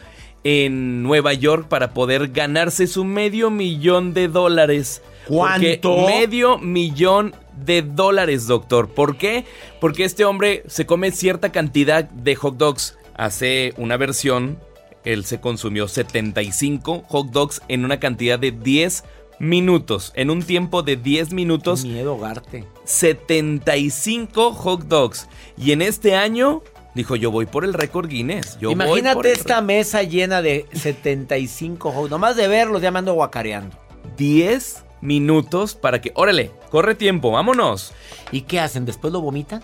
en 0.44 1.04
Nueva 1.04 1.34
York 1.34 1.68
para 1.68 1.94
poder 1.94 2.30
ganarse 2.30 2.88
su 2.88 3.04
medio 3.04 3.50
millón 3.50 4.14
de 4.14 4.28
dólares. 4.28 5.02
Porque 5.28 5.80
¿Cuánto? 5.82 6.08
medio 6.08 6.58
millón 6.60 7.36
de 7.66 7.82
dólares, 7.82 8.48
doctor. 8.48 8.90
¿Por 8.90 9.18
qué? 9.18 9.44
Porque 9.82 10.06
este 10.06 10.24
hombre 10.24 10.64
se 10.68 10.86
come 10.86 11.12
cierta 11.12 11.52
cantidad 11.52 12.04
de 12.06 12.36
hot 12.36 12.56
dogs. 12.56 12.98
Hace 13.16 13.74
una 13.78 13.98
versión, 13.98 14.60
él 15.04 15.26
se 15.26 15.42
consumió 15.42 15.88
75 15.88 17.04
hot 17.08 17.28
dogs 17.32 17.62
en 17.68 17.84
una 17.84 18.00
cantidad 18.00 18.40
de 18.40 18.52
10 18.52 19.04
minutos. 19.40 20.12
En 20.16 20.30
un 20.30 20.44
tiempo 20.44 20.84
de 20.84 20.96
10 20.96 21.34
minutos, 21.34 21.84
Qué 21.84 21.90
miedo, 21.90 22.18
Garte. 22.18 22.66
75 22.86 24.54
hot 24.54 24.84
dogs. 24.84 25.28
Y 25.58 25.72
en 25.72 25.82
este 25.82 26.16
año, 26.16 26.64
dijo, 26.96 27.16
yo 27.16 27.32
voy 27.32 27.46
por 27.46 27.64
el 27.66 27.74
récord 27.74 28.08
Guinness. 28.08 28.58
Yo 28.60 28.70
voy 28.70 28.76
por 28.76 28.86
Imagínate 28.88 29.32
esta 29.32 29.62
mesa 29.62 30.04
llena 30.04 30.42
de 30.42 30.66
75 30.74 31.92
hot 31.92 32.10
Nomás 32.10 32.36
de 32.36 32.48
verlos 32.48 32.82
ya 32.82 32.92
me 32.92 33.00
ando 33.00 33.14
guacareando. 33.14 33.78
10 34.18 34.84
minutos 35.02 35.76
para 35.76 36.02
que, 36.02 36.12
órale, 36.16 36.52
corre 36.70 36.96
tiempo, 36.96 37.32
vámonos. 37.32 37.94
¿Y 38.32 38.42
qué 38.42 38.60
hacen? 38.60 38.86
¿Después 38.86 39.14
lo 39.14 39.22
vomitan? 39.22 39.64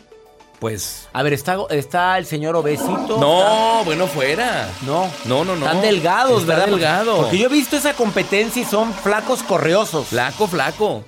Pues, 0.63 1.09
A 1.11 1.23
ver, 1.23 1.33
está, 1.33 1.57
está 1.71 2.17
el 2.17 2.25
señor 2.25 2.55
obesito. 2.55 3.17
no, 3.19 3.83
bueno, 3.83 4.07
fuera. 4.07 4.69
No. 4.85 5.11
No, 5.25 5.43
no, 5.43 5.57
no. 5.57 5.65
Están 5.65 5.81
delgados, 5.81 6.43
Está 6.43 6.53
¿verdad? 6.53 6.67
delgado. 6.67 7.17
Porque 7.17 7.37
yo 7.37 7.47
he 7.47 7.51
visto 7.51 7.75
esa 7.75 7.93
competencia 7.95 8.61
y 8.61 8.65
son 8.65 8.93
flacos 8.93 9.43
correosos. 9.43 10.07
Flaco, 10.07 10.47
flaco. 10.47 11.03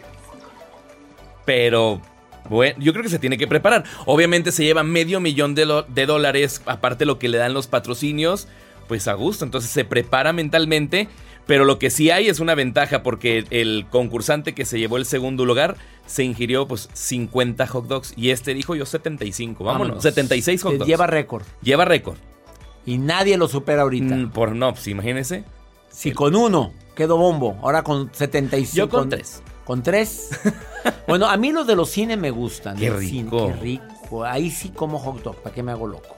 Pero, 1.46 2.02
bueno, 2.50 2.76
yo 2.80 2.92
creo 2.92 3.02
que 3.04 3.10
se 3.10 3.18
tiene 3.18 3.38
que 3.38 3.48
preparar. 3.48 3.86
Obviamente 4.06 4.52
se 4.52 4.66
lleva 4.66 4.84
medio 4.84 5.22
millón 5.22 5.56
de, 5.56 5.84
de 5.88 6.06
dólares, 6.06 6.62
aparte 6.66 7.06
lo 7.06 7.18
que 7.18 7.30
le 7.30 7.38
dan 7.38 7.54
los 7.54 7.68
patrocinios, 7.68 8.50
pues 8.90 9.08
a 9.08 9.14
gusto. 9.14 9.46
Entonces 9.46 9.72
se 9.72 9.86
prepara 9.86 10.34
mentalmente. 10.34 11.08
Pero 11.46 11.66
lo 11.66 11.78
que 11.78 11.90
sí 11.90 12.10
hay 12.10 12.28
es 12.28 12.40
una 12.40 12.56
ventaja 12.56 13.04
porque 13.04 13.46
el 13.52 13.86
concursante 13.90 14.56
que 14.56 14.66
se 14.66 14.80
llevó 14.80 14.98
el 14.98 15.06
segundo 15.06 15.46
lugar 15.46 15.78
se 16.06 16.24
ingirió 16.24 16.68
pues 16.68 16.90
50 16.94 17.68
hot 17.68 17.88
dogs 17.88 18.14
y 18.16 18.32
este 18.32 18.54
dijo 18.54 18.76
yo 18.76 18.86
75, 18.86 19.64
vámonos, 19.64 19.88
Vámonos. 19.88 20.04
76 20.04 20.64
hot 20.64 20.74
dogs. 20.76 20.88
Lleva 20.88 21.08
récord. 21.08 21.44
Lleva 21.62 21.86
récord. 21.86 22.18
Y 22.86 22.98
nadie 22.98 23.38
lo 23.38 23.48
supera 23.48 23.84
ahorita. 23.84 24.16
Mm, 24.16 24.32
por 24.32 24.56
no, 24.56 24.74
pues 24.74 24.88
imagínese. 24.88 25.44
Si 25.90 26.12
con 26.12 26.36
uno 26.36 26.74
quedó 26.96 27.18
bombo, 27.18 27.58
ahora 27.62 27.84
con 27.84 28.12
75. 28.14 28.76
Yo 28.76 28.90
con 28.90 29.10
tres. 29.10 29.42
¿Con 29.66 29.82
tres? 29.82 30.30
bueno, 31.08 31.28
a 31.28 31.38
mí 31.38 31.52
los 31.52 31.66
de 31.66 31.76
los 31.76 31.90
cines 31.90 32.18
me 32.18 32.32
gustan. 32.32 32.78
Qué 32.78 32.92
cine, 33.00 33.24
rico. 33.24 33.48
qué 33.48 33.54
rico. 33.54 34.24
Ahí 34.24 34.52
sí 34.52 34.70
como 34.70 35.00
hot 35.00 35.24
dog, 35.24 35.36
¿para 35.38 35.54
qué 35.54 35.64
me 35.64 35.72
hago 35.72 35.88
loco? 35.88 36.15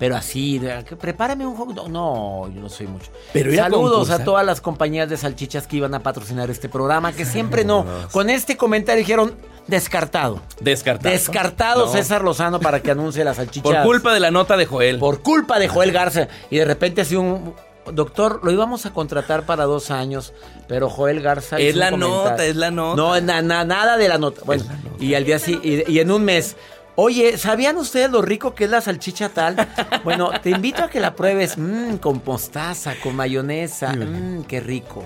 Pero 0.00 0.16
así, 0.16 0.60
prepárame 0.98 1.46
un 1.46 1.54
hot 1.56 1.74
dog. 1.74 1.88
No, 1.90 2.50
yo 2.52 2.60
no 2.62 2.68
soy 2.70 2.86
mucho. 2.88 3.12
Pero 3.34 3.52
a 3.52 3.56
Saludos 3.56 4.10
a 4.10 4.24
todas 4.24 4.44
las 4.46 4.60
compañías 4.62 5.08
de 5.10 5.16
salchichas 5.18 5.66
que 5.68 5.76
iban 5.76 5.94
a 5.94 6.00
patrocinar 6.00 6.50
este 6.50 6.68
programa, 6.70 7.12
que 7.12 7.24
siempre 7.26 7.64
no. 7.64 7.84
Con 8.10 8.30
este 8.30 8.56
comentario 8.56 9.00
dijeron 9.00 9.34
descartado. 9.66 10.40
Descartado. 10.60 11.10
Descartado 11.12 11.86
No. 11.86 11.92
César 11.92 12.24
Lozano 12.24 12.58
para 12.60 12.80
que 12.80 12.90
anuncie 12.90 13.22
las 13.24 13.36
salchichas. 13.36 13.62
Por 13.72 13.82
culpa 13.84 14.14
de 14.14 14.20
la 14.20 14.30
nota 14.30 14.56
de 14.56 14.64
Joel. 14.66 14.98
Por 14.98 15.20
culpa 15.22 15.58
de 15.58 15.68
Joel 15.68 15.92
Garza. 15.92 16.28
Y 16.50 16.56
de 16.56 16.64
repente 16.64 17.02
así 17.02 17.14
un... 17.14 17.54
Doctor, 17.92 18.40
lo 18.42 18.52
íbamos 18.52 18.86
a 18.86 18.92
contratar 18.92 19.44
para 19.46 19.64
dos 19.64 19.90
años, 19.90 20.32
pero 20.68 20.88
Joel 20.90 21.20
Garza... 21.22 21.58
Es 21.58 21.74
la 21.76 21.90
comentario. 21.90 22.24
nota, 22.30 22.44
es 22.46 22.56
la 22.56 22.70
nota. 22.70 22.96
No, 22.96 23.20
na- 23.20 23.42
na- 23.42 23.64
nada 23.64 23.96
de 23.96 24.08
la 24.08 24.16
nota. 24.18 24.42
Bueno, 24.44 24.64
la 24.66 24.76
nota. 24.76 25.04
y 25.04 25.14
al 25.14 25.24
día 25.24 25.38
sí, 25.38 25.58
y, 25.62 25.90
y 25.92 25.98
en 26.00 26.10
un 26.10 26.24
mes... 26.24 26.56
Oye, 27.02 27.38
¿sabían 27.38 27.78
ustedes 27.78 28.10
lo 28.10 28.20
rico 28.20 28.54
que 28.54 28.64
es 28.64 28.70
la 28.70 28.82
salchicha 28.82 29.30
tal? 29.30 29.56
Bueno, 30.04 30.30
te 30.42 30.50
invito 30.50 30.84
a 30.84 30.90
que 30.90 31.00
la 31.00 31.14
pruebes. 31.16 31.56
Mmm, 31.56 31.96
con 31.96 32.20
mostaza, 32.26 32.94
con 33.02 33.16
mayonesa. 33.16 33.94
Mmm, 33.94 34.42
qué 34.44 34.60
rico. 34.60 35.04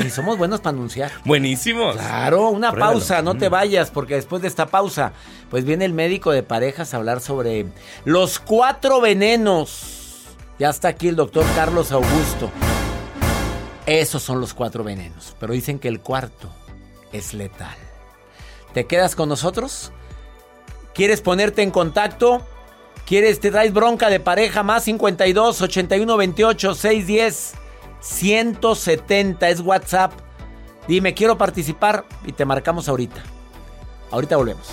Si 0.00 0.08
somos 0.10 0.38
buenos 0.38 0.60
para 0.60 0.74
anunciar. 0.74 1.12
Buenísimos. 1.26 1.96
Claro, 1.96 2.48
una 2.48 2.70
Pruébalo. 2.72 2.92
pausa, 2.94 3.20
no 3.20 3.36
te 3.36 3.48
Mm. 3.48 3.52
vayas, 3.52 3.90
porque 3.90 4.14
después 4.14 4.40
de 4.40 4.48
esta 4.48 4.66
pausa, 4.66 5.12
pues 5.50 5.64
viene 5.66 5.84
el 5.84 5.92
médico 5.92 6.30
de 6.32 6.42
parejas 6.42 6.94
a 6.94 6.96
hablar 6.96 7.20
sobre 7.20 7.66
los 8.06 8.38
cuatro 8.38 9.02
venenos. 9.02 10.24
Ya 10.58 10.70
está 10.70 10.88
aquí 10.88 11.08
el 11.08 11.16
doctor 11.16 11.44
Carlos 11.54 11.92
Augusto. 11.92 12.50
Esos 13.84 14.22
son 14.22 14.40
los 14.40 14.54
cuatro 14.54 14.82
venenos, 14.82 15.36
pero 15.38 15.52
dicen 15.52 15.78
que 15.78 15.88
el 15.88 16.00
cuarto 16.00 16.48
es 17.12 17.34
letal. 17.34 17.76
¿Te 18.72 18.86
quedas 18.86 19.14
con 19.14 19.28
nosotros? 19.28 19.92
¿Quieres 20.96 21.20
ponerte 21.20 21.60
en 21.60 21.70
contacto? 21.70 22.40
¿Quieres, 23.04 23.38
te 23.38 23.50
traes 23.50 23.70
bronca 23.74 24.08
de 24.08 24.18
pareja 24.18 24.62
más 24.62 24.84
52 24.84 25.60
81 25.60 26.16
28 26.16 26.74
610 26.74 27.54
170 28.00 29.48
es 29.50 29.60
WhatsApp? 29.60 30.12
Dime, 30.88 31.12
quiero 31.12 31.36
participar 31.36 32.06
y 32.24 32.32
te 32.32 32.46
marcamos 32.46 32.88
ahorita. 32.88 33.22
Ahorita 34.10 34.38
volvemos. 34.38 34.72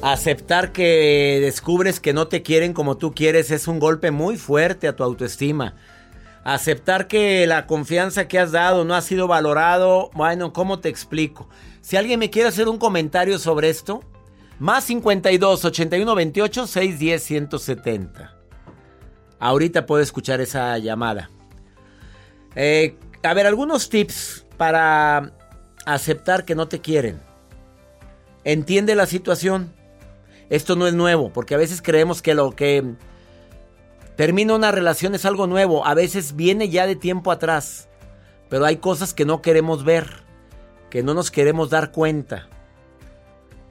Aceptar 0.00 0.70
que 0.70 1.40
descubres 1.42 1.98
que 1.98 2.12
no 2.12 2.28
te 2.28 2.42
quieren 2.42 2.72
como 2.72 2.96
tú 2.98 3.12
quieres 3.12 3.50
es 3.50 3.66
un 3.66 3.80
golpe 3.80 4.12
muy 4.12 4.36
fuerte 4.36 4.86
a 4.86 4.94
tu 4.94 5.02
autoestima. 5.02 5.74
Aceptar 6.44 7.08
que 7.08 7.46
la 7.48 7.66
confianza 7.66 8.28
que 8.28 8.38
has 8.38 8.52
dado 8.52 8.84
no 8.84 8.94
ha 8.94 9.02
sido 9.02 9.26
valorado, 9.26 10.10
bueno, 10.14 10.52
¿cómo 10.52 10.78
te 10.78 10.88
explico? 10.88 11.48
Si 11.80 11.96
alguien 11.96 12.20
me 12.20 12.30
quiere 12.30 12.48
hacer 12.48 12.68
un 12.68 12.78
comentario 12.78 13.38
sobre 13.40 13.70
esto, 13.70 14.00
más 14.60 14.84
52 14.84 15.64
81 15.64 16.14
28 16.14 16.66
610 16.68 17.22
170. 17.22 18.34
Ahorita 19.40 19.84
puedo 19.84 20.00
escuchar 20.00 20.40
esa 20.40 20.78
llamada. 20.78 21.28
Eh, 22.54 22.96
a 23.24 23.34
ver, 23.34 23.46
algunos 23.46 23.90
tips 23.90 24.46
para 24.56 25.32
aceptar 25.86 26.44
que 26.44 26.54
no 26.54 26.68
te 26.68 26.80
quieren. 26.80 27.20
Entiende 28.44 28.94
la 28.94 29.06
situación. 29.06 29.77
Esto 30.50 30.76
no 30.76 30.86
es 30.86 30.94
nuevo, 30.94 31.32
porque 31.32 31.54
a 31.54 31.58
veces 31.58 31.82
creemos 31.82 32.22
que 32.22 32.34
lo 32.34 32.52
que 32.52 32.94
termina 34.16 34.54
una 34.54 34.72
relación 34.72 35.14
es 35.14 35.24
algo 35.24 35.46
nuevo. 35.46 35.86
A 35.86 35.94
veces 35.94 36.36
viene 36.36 36.68
ya 36.68 36.86
de 36.86 36.96
tiempo 36.96 37.30
atrás. 37.30 37.88
Pero 38.48 38.64
hay 38.64 38.76
cosas 38.76 39.12
que 39.12 39.24
no 39.24 39.42
queremos 39.42 39.84
ver, 39.84 40.22
que 40.90 41.02
no 41.02 41.14
nos 41.14 41.30
queremos 41.30 41.70
dar 41.70 41.92
cuenta. 41.92 42.48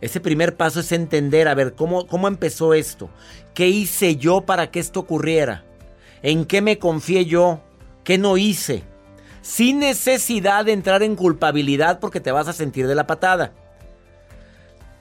Ese 0.01 0.19
primer 0.19 0.55
paso 0.55 0.79
es 0.79 0.91
entender, 0.91 1.47
a 1.47 1.55
ver, 1.55 1.73
¿cómo, 1.73 2.05
cómo 2.05 2.27
empezó 2.27 2.75
esto? 2.75 3.09
¿Qué 3.55 3.67
hice 3.67 4.17
yo 4.17 4.41
para 4.41 4.69
que 4.69 4.79
esto 4.79 4.99
ocurriera? 4.99 5.65
¿En 6.21 6.45
qué 6.45 6.61
me 6.61 6.77
confié 6.77 7.25
yo? 7.25 7.61
¿Qué 8.03 8.19
no 8.19 8.37
hice? 8.37 8.83
Sin 9.41 9.79
necesidad 9.79 10.65
de 10.65 10.73
entrar 10.73 11.01
en 11.01 11.15
culpabilidad 11.15 11.99
porque 11.99 12.19
te 12.19 12.31
vas 12.31 12.47
a 12.47 12.53
sentir 12.53 12.87
de 12.87 12.95
la 12.95 13.07
patada. 13.07 13.53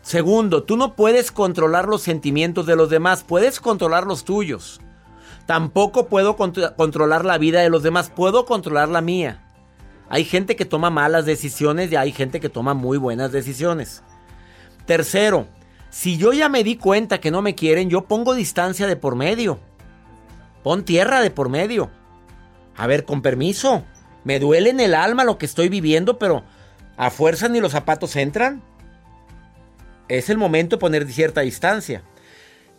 Segundo, 0.07 0.63
tú 0.63 0.77
no 0.77 0.95
puedes 0.95 1.33
controlar 1.33 1.89
los 1.89 2.01
sentimientos 2.01 2.65
de 2.65 2.77
los 2.77 2.91
demás, 2.91 3.25
puedes 3.25 3.59
controlar 3.59 4.07
los 4.07 4.25
tuyos. 4.25 4.81
Tampoco 5.47 6.07
puedo 6.07 6.37
contro- 6.37 6.77
controlar 6.77 7.25
la 7.25 7.39
vida 7.39 7.61
de 7.61 7.71
los 7.71 7.83
demás, 7.83 8.13
puedo 8.15 8.47
controlar 8.47 8.89
la 8.89 9.01
mía. 9.01 9.43
Hay 10.09 10.25
gente 10.25 10.55
que 10.55 10.65
toma 10.65 10.91
malas 10.91 11.27
decisiones 11.27 11.91
y 11.91 11.97
hay 11.97 12.13
gente 12.13 12.39
que 12.39 12.49
toma 12.49 12.73
muy 12.73 12.99
buenas 12.99 13.33
decisiones. 13.33 14.05
Tercero, 14.87 15.49
si 15.91 16.17
yo 16.17 16.33
ya 16.33 16.49
me 16.49 16.63
di 16.63 16.77
cuenta 16.77 17.19
que 17.19 17.33
no 17.33 17.43
me 17.43 17.57
quieren, 17.57 17.91
yo 17.91 18.03
pongo 18.05 18.37
distancia 18.37 18.87
de 18.87 18.95
por 18.95 19.17
medio. 19.17 19.59
Pon 20.63 20.85
tierra 20.85 21.21
de 21.21 21.33
por 21.33 21.49
medio. 21.49 21.91
A 22.77 22.87
ver, 22.87 23.07
con 23.07 23.23
permiso. 23.23 23.83
Me 24.23 24.39
duele 24.39 24.71
en 24.71 24.79
el 24.79 24.95
alma 24.95 25.25
lo 25.25 25.37
que 25.37 25.47
estoy 25.47 25.69
viviendo, 25.69 26.17
pero 26.17 26.45
a 26.97 27.11
fuerza 27.11 27.49
ni 27.49 27.59
los 27.59 27.73
zapatos 27.73 28.15
entran. 28.15 28.63
Es 30.09 30.31
el 30.31 30.39
momento 30.39 30.77
de 30.77 30.81
poner 30.81 31.11
cierta 31.11 31.41
distancia. 31.41 32.03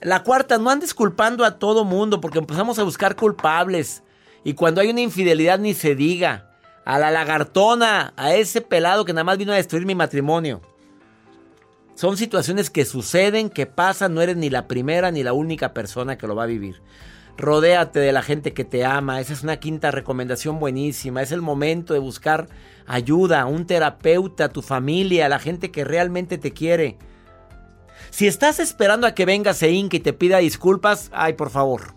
La 0.02 0.24
cuarta, 0.24 0.58
no 0.58 0.70
andes 0.70 0.94
culpando 0.94 1.44
a 1.44 1.60
todo 1.60 1.84
mundo 1.84 2.22
porque 2.22 2.40
empezamos 2.40 2.80
a 2.80 2.84
buscar 2.84 3.16
culpables. 3.16 4.04
Y 4.44 4.54
cuando 4.54 4.80
hay 4.80 4.90
una 4.90 5.02
infidelidad 5.02 5.60
ni 5.60 5.74
se 5.74 5.96
diga. 5.96 6.52
A 6.86 7.00
la 7.00 7.12
lagartona, 7.12 8.14
a 8.16 8.34
ese 8.36 8.62
pelado 8.62 9.04
que 9.04 9.12
nada 9.12 9.26
más 9.26 9.38
vino 9.38 9.52
a 9.52 9.58
destruir 9.58 9.86
mi 9.86 9.96
matrimonio. 9.96 10.62
Son 11.96 12.16
situaciones 12.16 12.70
que 12.70 12.86
suceden, 12.86 13.50
que 13.50 13.66
pasan, 13.66 14.14
no 14.14 14.22
eres 14.22 14.38
ni 14.38 14.50
la 14.50 14.68
primera 14.68 15.12
ni 15.12 15.24
la 15.24 15.34
única 15.34 15.74
persona 15.74 16.18
que 16.18 16.28
lo 16.28 16.36
va 16.36 16.44
a 16.44 16.48
vivir. 16.48 16.82
Rodéate 17.38 18.00
de 18.00 18.12
la 18.12 18.22
gente 18.22 18.54
que 18.54 18.64
te 18.64 18.86
ama, 18.86 19.20
esa 19.20 19.34
es 19.34 19.44
una 19.44 19.58
quinta 19.58 19.92
recomendación 19.92 20.60
buenísima. 20.60 21.22
Es 21.22 21.32
el 21.32 21.42
momento 21.42 21.94
de 21.94 22.00
buscar 22.00 22.48
ayuda, 22.86 23.46
un 23.48 23.66
terapeuta, 23.66 24.50
tu 24.50 24.62
familia, 24.62 25.28
la 25.28 25.40
gente 25.40 25.72
que 25.72 25.84
realmente 25.84 26.38
te 26.38 26.54
quiere. 26.54 26.98
Si 28.10 28.28
estás 28.28 28.60
esperando 28.60 29.08
a 29.08 29.14
que 29.14 29.26
venga 29.26 29.54
se 29.54 29.72
hinque 29.72 29.98
y 29.98 30.02
te 30.02 30.14
pida 30.14 30.38
disculpas, 30.38 31.10
ay, 31.14 31.34
por 31.34 31.50
favor. 31.50 31.94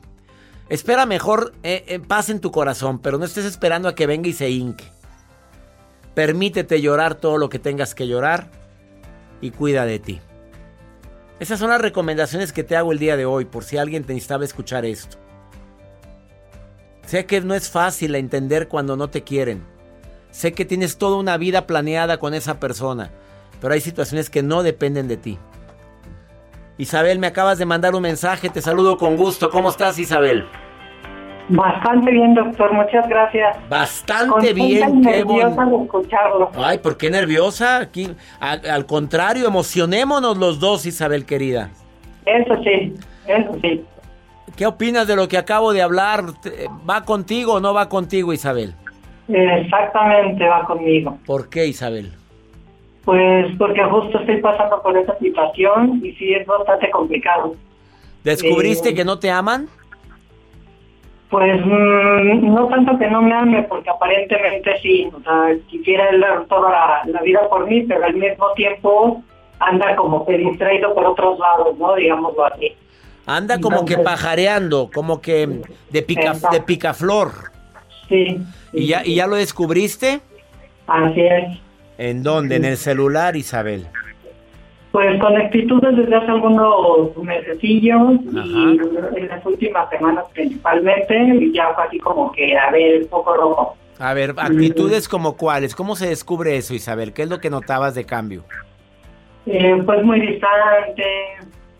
Espera 0.68 1.06
mejor 1.06 1.52
eh, 1.62 1.84
eh, 1.88 1.98
paz 1.98 2.30
en 2.30 2.40
tu 2.40 2.52
corazón, 2.52 3.00
pero 3.00 3.18
no 3.18 3.24
estés 3.24 3.44
esperando 3.44 3.88
a 3.88 3.94
que 3.94 4.06
venga 4.06 4.28
y 4.28 4.32
se 4.32 4.50
hinque. 4.50 4.84
Permítete 6.14 6.80
llorar 6.80 7.14
todo 7.14 7.38
lo 7.38 7.48
que 7.48 7.58
tengas 7.58 7.94
que 7.94 8.06
llorar 8.06 8.50
y 9.40 9.50
cuida 9.50 9.84
de 9.84 9.98
ti. 9.98 10.20
Esas 11.40 11.58
son 11.58 11.70
las 11.70 11.80
recomendaciones 11.80 12.52
que 12.52 12.64
te 12.64 12.76
hago 12.76 12.92
el 12.92 12.98
día 12.98 13.16
de 13.16 13.24
hoy, 13.24 13.46
por 13.46 13.64
si 13.64 13.78
alguien 13.78 14.04
te 14.04 14.12
necesitaba 14.12 14.44
escuchar 14.44 14.84
esto. 14.84 15.16
Sé 17.06 17.26
que 17.26 17.40
no 17.40 17.54
es 17.54 17.70
fácil 17.70 18.14
entender 18.14 18.68
cuando 18.68 18.96
no 18.96 19.08
te 19.08 19.24
quieren. 19.24 19.64
Sé 20.30 20.52
que 20.52 20.64
tienes 20.64 20.98
toda 20.98 21.16
una 21.16 21.36
vida 21.38 21.66
planeada 21.66 22.18
con 22.18 22.34
esa 22.34 22.60
persona, 22.60 23.10
pero 23.60 23.74
hay 23.74 23.80
situaciones 23.80 24.30
que 24.30 24.42
no 24.42 24.62
dependen 24.62 25.08
de 25.08 25.16
ti. 25.16 25.38
Isabel, 26.80 27.18
me 27.18 27.26
acabas 27.26 27.58
de 27.58 27.66
mandar 27.66 27.94
un 27.94 28.00
mensaje, 28.00 28.48
te 28.48 28.62
saludo 28.62 28.96
con 28.96 29.14
gusto. 29.14 29.50
¿Cómo 29.50 29.68
estás, 29.68 29.98
Isabel? 29.98 30.46
Bastante 31.50 32.10
bien, 32.10 32.32
doctor, 32.32 32.72
muchas 32.72 33.06
gracias. 33.06 33.54
Bastante 33.68 34.54
bien, 34.54 35.02
qué 35.02 35.22
bueno. 35.22 35.82
escucharlo. 35.82 36.50
Ay, 36.56 36.78
¿por 36.78 36.96
qué 36.96 37.10
nerviosa? 37.10 37.80
Aquí, 37.80 38.08
al, 38.40 38.86
contrario, 38.86 39.46
emocionémonos 39.46 40.38
los 40.38 40.58
dos, 40.58 40.86
Isabel 40.86 41.26
querida. 41.26 41.68
Eso 42.24 42.56
sí, 42.64 42.94
eso 43.26 43.58
sí. 43.60 43.84
¿Qué 44.56 44.64
opinas 44.64 45.06
de 45.06 45.16
lo 45.16 45.28
que 45.28 45.36
acabo 45.36 45.74
de 45.74 45.82
hablar? 45.82 46.24
¿Va 46.88 47.04
contigo 47.04 47.54
o 47.54 47.60
no 47.60 47.74
va 47.74 47.90
contigo, 47.90 48.32
Isabel? 48.32 48.74
Exactamente, 49.28 50.48
va 50.48 50.64
conmigo. 50.64 51.18
¿Por 51.26 51.50
qué, 51.50 51.66
Isabel? 51.66 52.10
Pues 53.04 53.46
porque 53.56 53.82
justo 53.84 54.18
estoy 54.18 54.40
pasando 54.40 54.82
por 54.82 54.96
esa 54.96 55.18
situación 55.18 56.00
y 56.04 56.12
sí 56.12 56.34
es 56.34 56.46
bastante 56.46 56.90
complicado. 56.90 57.54
¿Descubriste 58.24 58.90
eh, 58.90 58.94
que 58.94 59.04
no 59.04 59.18
te 59.18 59.30
aman? 59.30 59.68
Pues 61.30 61.64
mm, 61.64 62.54
no 62.54 62.66
tanto 62.68 62.98
que 62.98 63.08
no 63.08 63.22
me 63.22 63.32
ame, 63.32 63.62
porque 63.62 63.88
aparentemente 63.88 64.78
sí, 64.82 65.08
o 65.14 65.22
sea, 65.22 65.56
quisiera 65.68 66.10
él 66.10 66.20
dar 66.20 66.44
toda 66.46 67.02
la, 67.06 67.22
vida 67.22 67.48
por 67.48 67.66
mí, 67.68 67.82
pero 67.82 68.04
al 68.04 68.14
mismo 68.14 68.52
tiempo 68.54 69.22
anda 69.60 69.94
como 69.96 70.26
que 70.26 70.36
distraído 70.36 70.92
por 70.94 71.06
otros 71.06 71.38
lados, 71.38 71.78
¿no? 71.78 71.94
Digámoslo 71.94 72.44
así. 72.46 72.74
Anda 73.26 73.60
como 73.60 73.84
que 73.84 73.98
pajareando, 73.98 74.90
como 74.92 75.20
que 75.20 75.62
de, 75.90 76.02
pica, 76.02 76.32
de 76.50 76.60
picaflor. 76.62 77.30
Sí. 78.08 78.38
¿Y 78.72 78.88
ya, 78.88 79.02
¿Y 79.04 79.14
ya 79.14 79.26
lo 79.28 79.36
descubriste? 79.36 80.20
Así 80.88 81.20
es. 81.20 81.69
¿En 82.00 82.22
dónde? 82.22 82.56
¿En 82.56 82.64
el 82.64 82.78
celular, 82.78 83.36
Isabel? 83.36 83.86
Pues 84.90 85.20
con 85.20 85.36
actitudes 85.36 85.94
desde 85.94 86.16
hace 86.16 86.30
algunos 86.30 87.14
mesecillos 87.18 88.12
y 88.24 88.78
en 89.18 89.28
las 89.28 89.44
últimas 89.44 89.90
semanas 89.90 90.24
principalmente, 90.32 91.50
ya 91.52 91.74
fue 91.74 91.84
así 91.84 91.98
como 91.98 92.32
que 92.32 92.56
a 92.56 92.70
ver 92.70 93.02
un 93.02 93.08
poco 93.08 93.36
rojo. 93.36 93.76
A 93.98 94.14
ver, 94.14 94.34
actitudes 94.38 95.10
como 95.10 95.36
cuáles, 95.36 95.74
¿cómo 95.74 95.94
se 95.94 96.08
descubre 96.08 96.56
eso, 96.56 96.72
Isabel? 96.72 97.12
¿Qué 97.12 97.24
es 97.24 97.28
lo 97.28 97.38
que 97.38 97.50
notabas 97.50 97.94
de 97.94 98.06
cambio? 98.06 98.44
Eh, 99.44 99.82
pues 99.84 100.02
muy 100.02 100.22
distante, 100.22 101.04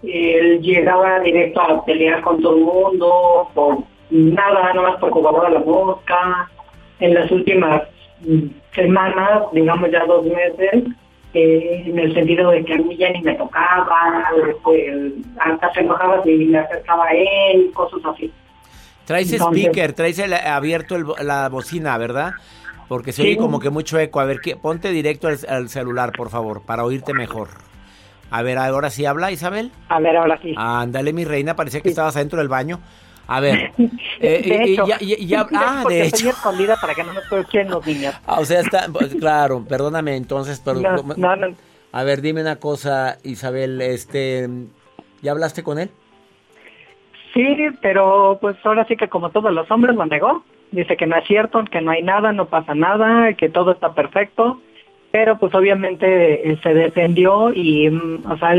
él 0.02 0.60
llegaba 0.60 1.20
directo 1.20 1.62
a 1.62 1.82
pelear 1.86 2.20
con 2.20 2.42
todo 2.42 2.58
el 2.58 2.62
mundo, 2.62 3.48
por 3.54 3.78
nada, 4.10 4.74
nada 4.74 4.90
más 4.90 5.00
por 5.00 5.12
jugar 5.12 5.46
a 5.46 5.50
la 5.50 5.60
mosca. 5.60 6.50
En 6.98 7.14
las 7.14 7.30
últimas 7.30 7.84
mm, 8.20 8.59
semanas, 8.74 9.42
digamos 9.52 9.90
ya 9.90 10.04
dos 10.06 10.24
meses, 10.24 10.84
eh, 11.32 11.84
en 11.86 11.98
el 11.98 12.12
sentido 12.14 12.50
de 12.50 12.64
que 12.64 12.74
a 12.74 12.78
mí 12.78 12.96
ya 12.96 13.10
ni 13.10 13.22
me 13.22 13.34
tocaba, 13.34 14.30
pues 14.62 15.12
hasta 15.38 15.72
se 15.72 15.80
enojaba 15.80 16.22
si 16.24 16.34
me 16.46 16.58
acercaba 16.58 17.06
a 17.06 17.12
él, 17.12 17.70
cosas 17.72 18.00
así. 18.04 18.32
Traes 19.04 19.32
speaker, 19.32 19.92
traes 19.92 20.18
el, 20.18 20.32
abierto 20.34 20.96
la 21.22 21.48
bocina, 21.48 21.98
¿verdad? 21.98 22.32
Porque 22.88 23.12
se 23.12 23.22
oye 23.22 23.36
como 23.36 23.60
que 23.60 23.70
mucho 23.70 23.98
eco. 23.98 24.20
A 24.20 24.24
ver, 24.24 24.40
ponte 24.60 24.90
directo 24.90 25.28
al, 25.28 25.68
celular, 25.68 26.12
por 26.12 26.30
favor, 26.30 26.62
para 26.62 26.84
oírte 26.84 27.14
mejor. 27.14 27.48
A 28.30 28.42
ver, 28.42 28.58
ahora 28.58 28.90
sí 28.90 29.06
habla, 29.06 29.30
Isabel. 29.30 29.70
A 29.88 30.00
ver, 30.00 30.16
ahora 30.16 30.38
sí. 30.42 30.54
Ándale, 30.56 31.12
mi 31.12 31.24
reina, 31.24 31.54
parecía 31.54 31.80
que 31.80 31.88
estabas 31.88 32.16
adentro 32.16 32.38
del 32.38 32.48
baño. 32.48 32.80
A 33.30 33.40
ver. 33.40 33.72
Eh, 34.22 34.42
de 34.44 34.64
hecho, 34.64 34.86
ya, 34.86 34.98
ya, 35.00 35.46
ah, 35.54 35.82
de 35.88 36.02
hecho. 36.02 36.16
Estoy 36.16 36.28
escondida 36.28 36.76
para 36.78 36.94
que 36.94 37.02
no 37.02 37.14
me 37.14 37.20
escuchen 37.20 37.70
los 37.70 37.86
niños. 37.86 38.14
Ah, 38.26 38.38
o 38.38 38.44
sea, 38.44 38.60
está, 38.60 38.86
pues, 38.92 39.14
claro, 39.14 39.64
perdóname 39.66 40.14
entonces, 40.14 40.60
pero... 40.62 40.78
No, 40.78 41.36
no, 41.36 41.54
A 41.92 42.04
ver, 42.04 42.20
dime 42.20 42.42
una 42.42 42.56
cosa, 42.56 43.16
Isabel, 43.24 43.80
este, 43.80 44.46
¿ya 45.22 45.32
hablaste 45.32 45.62
con 45.62 45.78
él? 45.78 45.88
Sí, 47.32 47.56
pero 47.80 48.36
pues 48.42 48.56
ahora 48.62 48.84
sí 48.88 48.96
que 48.96 49.08
como 49.08 49.30
todos 49.30 49.50
los 49.54 49.70
hombres 49.70 49.96
lo 49.96 50.04
negó. 50.04 50.44
Dice 50.70 50.98
que 50.98 51.06
no 51.06 51.16
es 51.16 51.26
cierto, 51.26 51.64
que 51.64 51.80
no 51.80 51.92
hay 51.92 52.02
nada, 52.02 52.32
no 52.32 52.44
pasa 52.44 52.74
nada, 52.74 53.32
que 53.32 53.48
todo 53.48 53.72
está 53.72 53.94
perfecto. 53.94 54.60
Pero 55.12 55.38
pues 55.38 55.54
obviamente 55.54 56.50
eh, 56.50 56.58
se 56.62 56.74
defendió 56.74 57.54
y, 57.54 57.88
mm, 57.88 58.30
o 58.30 58.36
sea, 58.36 58.54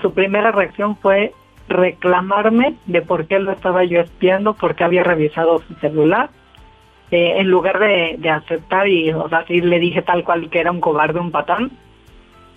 su 0.00 0.14
primera 0.14 0.50
reacción 0.50 0.96
fue 0.96 1.34
reclamarme 1.68 2.74
de 2.86 3.02
por 3.02 3.26
qué 3.26 3.38
lo 3.38 3.52
estaba 3.52 3.84
yo 3.84 4.00
espiando, 4.00 4.54
por 4.54 4.74
qué 4.74 4.84
había 4.84 5.02
revisado 5.02 5.60
su 5.60 5.74
celular. 5.74 6.30
Eh, 7.10 7.34
en 7.38 7.48
lugar 7.48 7.78
de, 7.78 8.18
aceptar 8.30 8.88
y, 8.88 9.12
o 9.12 9.28
sea, 9.28 9.44
sí 9.46 9.60
le 9.60 9.78
dije 9.78 10.02
tal 10.02 10.24
cual 10.24 10.50
que 10.50 10.60
era 10.60 10.72
un 10.72 10.80
cobarde, 10.80 11.20
un 11.20 11.30
patán, 11.30 11.70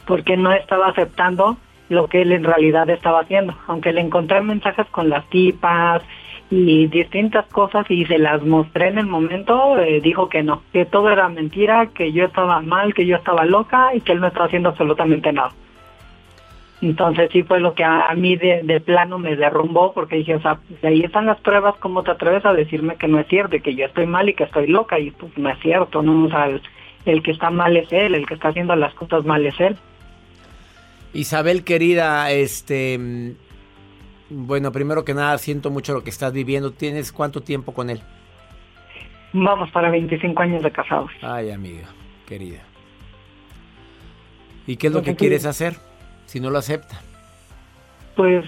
porque 0.05 0.37
no 0.37 0.51
estaba 0.51 0.87
aceptando 0.87 1.57
lo 1.89 2.07
que 2.07 2.21
él 2.21 2.31
en 2.31 2.43
realidad 2.43 2.89
estaba 2.89 3.21
haciendo. 3.21 3.53
Aunque 3.67 3.93
le 3.93 4.01
encontré 4.01 4.41
mensajes 4.41 4.87
con 4.87 5.09
las 5.09 5.29
tipas 5.29 6.01
y 6.49 6.87
distintas 6.87 7.45
cosas 7.47 7.85
y 7.89 8.05
se 8.05 8.17
las 8.17 8.41
mostré 8.43 8.87
en 8.87 8.99
el 8.99 9.05
momento, 9.05 9.77
eh, 9.79 9.99
dijo 10.01 10.29
que 10.29 10.43
no, 10.43 10.63
que 10.71 10.85
todo 10.85 11.09
era 11.09 11.27
mentira, 11.27 11.87
que 11.87 12.11
yo 12.13 12.25
estaba 12.25 12.61
mal, 12.61 12.93
que 12.93 13.05
yo 13.05 13.17
estaba 13.17 13.45
loca 13.45 13.93
y 13.93 14.01
que 14.01 14.13
él 14.13 14.21
no 14.21 14.27
estaba 14.27 14.45
haciendo 14.45 14.69
absolutamente 14.69 15.31
nada. 15.33 15.51
Entonces 16.81 17.29
sí 17.31 17.41
fue 17.41 17.59
lo 17.59 17.73
que 17.73 17.83
a, 17.83 18.13
mí 18.15 18.35
de, 18.35 18.81
plano 18.85 19.17
me 19.17 19.35
derrumbó 19.35 19.93
porque 19.93 20.17
dije, 20.17 20.35
o 20.35 20.41
sea, 20.41 20.59
pues 20.67 20.83
ahí 20.83 21.01
están 21.01 21.25
las 21.25 21.39
pruebas, 21.41 21.75
¿cómo 21.79 22.03
te 22.03 22.11
atreves 22.11 22.45
a 22.45 22.53
decirme 22.53 22.97
que 22.97 23.07
no 23.07 23.19
es 23.19 23.27
cierto, 23.27 23.57
que 23.63 23.75
yo 23.75 23.85
estoy 23.85 24.05
mal 24.05 24.29
y 24.29 24.35
que 24.35 24.43
estoy 24.43 24.67
loca? 24.67 24.99
Y 24.99 25.09
pues 25.11 25.35
no 25.37 25.49
es 25.49 25.59
cierto, 25.59 26.03
¿no? 26.03 26.25
O 26.25 26.29
sea, 26.29 26.47
el, 27.05 27.23
que 27.23 27.31
está 27.31 27.49
mal 27.49 27.75
es 27.75 27.91
él, 27.91 28.13
el 28.13 28.27
que 28.27 28.35
está 28.35 28.49
haciendo 28.49 28.75
las 28.75 28.93
cosas 28.93 29.25
mal 29.25 29.43
es 29.45 29.59
él. 29.59 29.75
Isabel 31.13 31.63
querida, 31.63 32.29
este, 32.31 33.33
bueno, 34.29 34.71
primero 34.71 35.03
que 35.03 35.15
nada 35.15 35.35
siento 35.39 35.71
mucho 35.71 35.93
lo 35.93 36.03
que 36.03 36.11
estás 36.11 36.31
viviendo. 36.31 36.71
¿Tienes 36.71 37.11
cuánto 37.11 37.41
tiempo 37.41 37.73
con 37.73 37.89
él? 37.89 38.01
Vamos 39.33 39.71
para 39.71 39.89
25 39.89 40.43
años 40.43 40.61
de 40.61 40.71
casados. 40.71 41.09
Ay, 41.23 41.49
amiga, 41.49 41.87
querida. 42.27 42.59
¿Y 44.67 44.75
qué 44.75 44.87
es 44.87 44.93
lo 44.93 45.01
que 45.01 45.15
quieres 45.15 45.45
hacer? 45.45 45.75
Si 46.27 46.39
no 46.39 46.51
lo 46.51 46.59
acepta? 46.59 47.01
Pues 48.15 48.45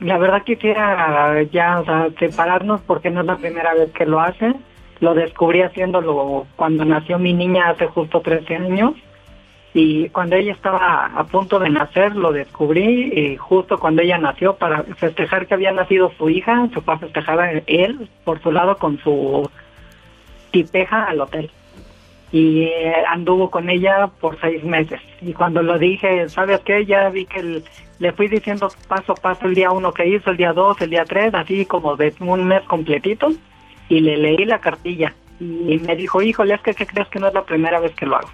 la 0.00 0.18
verdad 0.18 0.42
quisiera 0.42 1.42
ya 1.44 1.80
o 1.80 1.84
sea, 1.84 2.08
separarnos 2.18 2.80
porque 2.80 3.10
no 3.10 3.20
es 3.20 3.26
la 3.26 3.36
primera 3.36 3.74
vez 3.74 3.92
que 3.92 4.06
lo 4.06 4.20
hace. 4.20 4.54
Lo 5.00 5.14
descubrí 5.14 5.62
haciéndolo 5.62 6.46
cuando 6.56 6.84
nació 6.84 7.18
mi 7.18 7.32
niña 7.32 7.70
hace 7.70 7.86
justo 7.86 8.20
13 8.20 8.56
años. 8.56 8.94
Y 9.76 10.08
cuando 10.10 10.36
ella 10.36 10.52
estaba 10.52 11.06
a 11.06 11.24
punto 11.24 11.58
de 11.58 11.68
nacer, 11.68 12.14
lo 12.14 12.32
descubrí 12.32 13.12
y 13.12 13.36
justo 13.36 13.78
cuando 13.78 14.02
ella 14.02 14.18
nació, 14.18 14.54
para 14.54 14.84
festejar 14.84 15.46
que 15.46 15.54
había 15.54 15.72
nacido 15.72 16.12
su 16.16 16.30
hija, 16.30 16.68
se 16.72 16.80
fue 16.80 16.94
a 16.94 16.98
festejar 16.98 17.64
él 17.66 18.08
por 18.24 18.40
su 18.40 18.52
lado 18.52 18.76
con 18.76 18.98
su 18.98 19.50
tipeja 20.52 21.06
al 21.06 21.20
hotel 21.20 21.50
y 22.34 22.68
anduvo 23.06 23.48
con 23.48 23.70
ella 23.70 24.08
por 24.20 24.40
seis 24.40 24.64
meses. 24.64 25.00
Y 25.22 25.32
cuando 25.34 25.62
lo 25.62 25.78
dije, 25.78 26.28
¿sabes 26.28 26.58
qué? 26.64 26.84
Ya 26.84 27.08
vi 27.08 27.26
que 27.26 27.62
le 28.00 28.12
fui 28.12 28.26
diciendo 28.26 28.68
paso 28.88 29.12
a 29.12 29.14
paso 29.14 29.46
el 29.46 29.54
día 29.54 29.70
uno 29.70 29.92
que 29.92 30.04
hizo, 30.04 30.32
el 30.32 30.36
día 30.36 30.52
dos, 30.52 30.80
el 30.80 30.90
día 30.90 31.04
tres, 31.04 31.32
así 31.32 31.64
como 31.64 31.94
de 31.94 32.12
un 32.18 32.44
mes 32.44 32.62
completito, 32.64 33.28
y 33.88 34.00
le 34.00 34.16
leí 34.16 34.44
la 34.46 34.58
cartilla. 34.58 35.14
Y 35.38 35.78
me 35.86 35.94
dijo, 35.94 36.22
híjole, 36.22 36.54
es 36.54 36.60
que 36.60 36.74
¿qué 36.74 36.86
crees 36.86 37.06
que 37.06 37.20
no 37.20 37.28
es 37.28 37.34
la 37.34 37.44
primera 37.44 37.78
vez 37.78 37.94
que 37.94 38.04
lo 38.04 38.16
hago? 38.16 38.30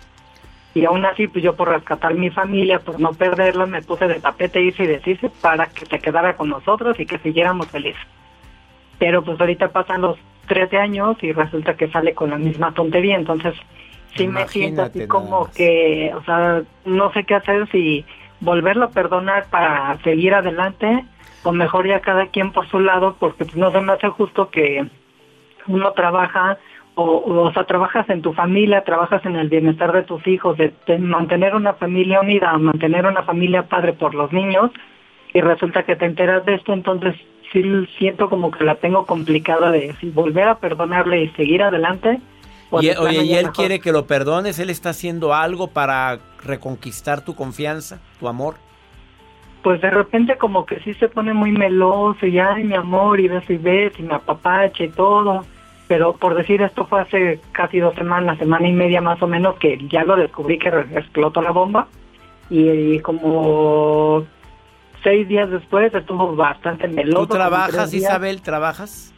Y 0.72 0.86
aún 0.86 1.04
así, 1.04 1.28
pues 1.28 1.44
yo 1.44 1.54
por 1.54 1.68
rescatar 1.68 2.14
mi 2.14 2.30
familia, 2.30 2.78
por 2.78 2.98
no 2.98 3.12
perderla, 3.12 3.66
me 3.66 3.82
puse 3.82 4.08
de 4.08 4.18
tapete, 4.18 4.62
hice 4.62 4.84
y 4.84 4.86
deshice 4.86 5.30
para 5.42 5.66
que 5.66 5.84
se 5.84 5.98
quedara 5.98 6.38
con 6.38 6.48
nosotros 6.48 6.98
y 6.98 7.04
que 7.04 7.18
siguiéramos 7.18 7.68
felices. 7.68 8.00
Pero 8.98 9.22
pues 9.22 9.38
ahorita 9.38 9.68
pasan 9.68 10.00
los 10.00 10.16
13 10.48 10.78
años 10.78 11.18
y 11.20 11.32
resulta 11.32 11.74
que 11.74 11.90
sale 11.90 12.14
con 12.14 12.30
la 12.30 12.38
misma 12.38 12.72
tontería, 12.72 13.16
entonces 13.16 13.54
sí 14.14 14.26
me 14.26 14.46
siento 14.48 14.82
así 14.82 15.06
como 15.06 15.50
que, 15.50 16.12
o 16.14 16.22
sea, 16.24 16.62
no 16.84 17.12
sé 17.12 17.24
qué 17.24 17.34
hacer 17.34 17.68
si 17.70 18.04
volverlo 18.40 18.86
a 18.86 18.90
perdonar 18.90 19.46
para 19.50 19.98
seguir 20.02 20.34
adelante 20.34 21.04
o 21.42 21.52
mejor 21.52 21.86
ya 21.86 22.00
cada 22.00 22.26
quien 22.26 22.52
por 22.52 22.68
su 22.68 22.80
lado 22.80 23.16
porque 23.18 23.44
pues, 23.44 23.56
no 23.56 23.70
se 23.70 23.80
me 23.80 23.92
hace 23.92 24.08
justo 24.08 24.50
que 24.50 24.86
uno 25.66 25.92
trabaja 25.92 26.58
o, 26.94 27.44
o, 27.44 27.52
sea, 27.52 27.64
trabajas 27.64 28.08
en 28.10 28.20
tu 28.20 28.32
familia, 28.32 28.82
trabajas 28.82 29.24
en 29.24 29.36
el 29.36 29.48
bienestar 29.48 29.92
de 29.92 30.02
tus 30.02 30.26
hijos, 30.26 30.58
de, 30.58 30.72
mantener 30.98 31.54
una 31.54 31.74
familia 31.74 32.20
unida, 32.20 32.56
mantener 32.58 33.06
una 33.06 33.22
familia 33.22 33.62
padre 33.62 33.92
por 33.92 34.14
los 34.14 34.32
niños 34.32 34.70
y 35.32 35.40
resulta 35.40 35.84
que 35.84 35.96
te 35.96 36.06
enteras 36.06 36.44
de 36.44 36.54
esto, 36.54 36.72
entonces 36.72 37.14
sí 37.52 37.62
siento 37.98 38.28
como 38.28 38.50
que 38.50 38.64
la 38.64 38.76
tengo 38.76 39.06
complicada 39.06 39.70
de 39.70 39.94
si 39.94 40.10
volver 40.10 40.48
a 40.48 40.58
perdonarle 40.58 41.22
y 41.22 41.28
seguir 41.30 41.62
adelante. 41.62 42.20
Y, 42.72 42.90
oye, 42.90 43.24
¿y 43.24 43.34
él 43.34 43.50
quiere 43.50 43.80
que 43.80 43.92
lo 43.92 44.06
perdones? 44.06 44.58
¿Él 44.58 44.70
está 44.70 44.90
haciendo 44.90 45.34
algo 45.34 45.68
para 45.68 46.20
reconquistar 46.44 47.24
tu 47.24 47.34
confianza, 47.34 48.00
tu 48.20 48.28
amor? 48.28 48.54
Pues 49.62 49.80
de 49.80 49.90
repente 49.90 50.38
como 50.38 50.64
que 50.64 50.80
sí 50.80 50.94
se 50.94 51.08
pone 51.08 51.34
muy 51.34 51.52
meloso 51.52 52.24
y 52.26 52.38
ay 52.38 52.64
mi 52.64 52.74
amor 52.74 53.20
y 53.20 53.28
ves 53.28 53.48
y 53.50 53.56
ves 53.56 53.92
y 53.98 54.02
me 54.02 54.14
apapache 54.14 54.84
y 54.84 54.88
todo. 54.88 55.44
Pero 55.88 56.14
por 56.14 56.36
decir 56.36 56.62
esto 56.62 56.86
fue 56.86 57.00
hace 57.00 57.40
casi 57.52 57.80
dos 57.80 57.94
semanas, 57.96 58.38
semana 58.38 58.68
y 58.68 58.72
media 58.72 59.00
más 59.00 59.20
o 59.20 59.26
menos 59.26 59.56
que 59.56 59.76
ya 59.88 60.04
lo 60.04 60.16
descubrí 60.16 60.58
que 60.58 60.68
explotó 60.68 61.42
la 61.42 61.50
bomba. 61.50 61.88
Y, 62.48 62.98
como 63.00 64.24
seis 65.02 65.28
días 65.28 65.50
después 65.50 65.92
estuvo 65.94 66.34
bastante 66.34 66.88
meloso. 66.88 67.26
¿Tú 67.26 67.34
trabajas, 67.34 67.92
Isabel? 67.92 68.42
¿Trabajas? 68.42 69.12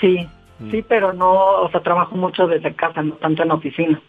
Sí. 0.00 0.26
Sí, 0.70 0.84
pero 0.86 1.12
no, 1.12 1.62
o 1.62 1.70
sea, 1.70 1.80
trabajo 1.80 2.16
mucho 2.16 2.46
desde 2.46 2.74
casa, 2.74 3.02
no 3.02 3.14
tanto 3.14 3.42
en 3.42 3.50
oficina. 3.50 4.00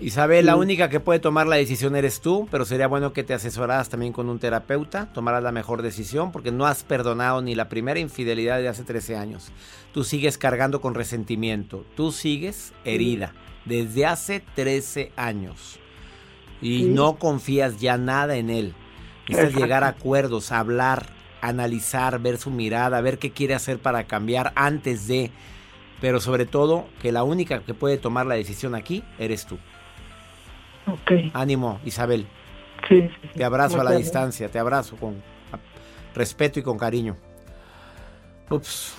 Isabel, 0.00 0.46
la 0.46 0.56
única 0.56 0.88
que 0.88 0.98
puede 0.98 1.20
tomar 1.20 1.46
la 1.46 1.54
decisión 1.54 1.94
eres 1.94 2.20
tú, 2.20 2.48
pero 2.50 2.64
sería 2.64 2.88
bueno 2.88 3.12
que 3.12 3.22
te 3.22 3.32
asesoraras 3.32 3.88
también 3.88 4.12
con 4.12 4.28
un 4.28 4.40
terapeuta, 4.40 5.12
tomaras 5.12 5.42
la 5.42 5.52
mejor 5.52 5.82
decisión, 5.82 6.32
porque 6.32 6.50
no 6.50 6.66
has 6.66 6.82
perdonado 6.82 7.40
ni 7.42 7.54
la 7.54 7.68
primera 7.68 8.00
infidelidad 8.00 8.58
de 8.58 8.68
hace 8.68 8.82
13 8.82 9.16
años. 9.16 9.52
Tú 9.92 10.02
sigues 10.02 10.36
cargando 10.36 10.80
con 10.80 10.94
resentimiento, 10.94 11.84
tú 11.94 12.10
sigues 12.10 12.74
herida 12.84 13.34
desde 13.64 14.04
hace 14.04 14.42
13 14.56 15.12
años 15.16 15.78
y 16.60 16.84
no 16.84 17.16
confías 17.16 17.78
ya 17.78 17.96
nada 17.96 18.36
en 18.36 18.50
él. 18.50 18.74
Necesitas 19.28 19.62
llegar 19.62 19.84
a 19.84 19.88
acuerdos, 19.88 20.50
hablar, 20.50 21.06
analizar, 21.48 22.18
ver 22.20 22.38
su 22.38 22.50
mirada, 22.50 23.00
ver 23.00 23.18
qué 23.18 23.30
quiere 23.30 23.54
hacer 23.54 23.78
para 23.78 24.04
cambiar 24.04 24.52
antes 24.56 25.06
de... 25.06 25.30
Pero 26.00 26.20
sobre 26.20 26.46
todo, 26.46 26.86
que 27.00 27.12
la 27.12 27.22
única 27.22 27.60
que 27.60 27.72
puede 27.72 27.98
tomar 27.98 28.26
la 28.26 28.34
decisión 28.34 28.74
aquí 28.74 29.04
eres 29.18 29.46
tú. 29.46 29.58
Ok. 30.86 31.32
Ánimo, 31.32 31.80
Isabel. 31.84 32.26
Sí, 32.88 33.08
Te 33.34 33.44
abrazo 33.44 33.80
a 33.80 33.84
la 33.84 33.92
distancia, 33.92 34.50
te 34.50 34.58
abrazo 34.58 34.96
con 34.96 35.22
respeto 36.14 36.60
y 36.60 36.62
con 36.62 36.76
cariño. 36.76 37.16
Ups, 38.50 38.94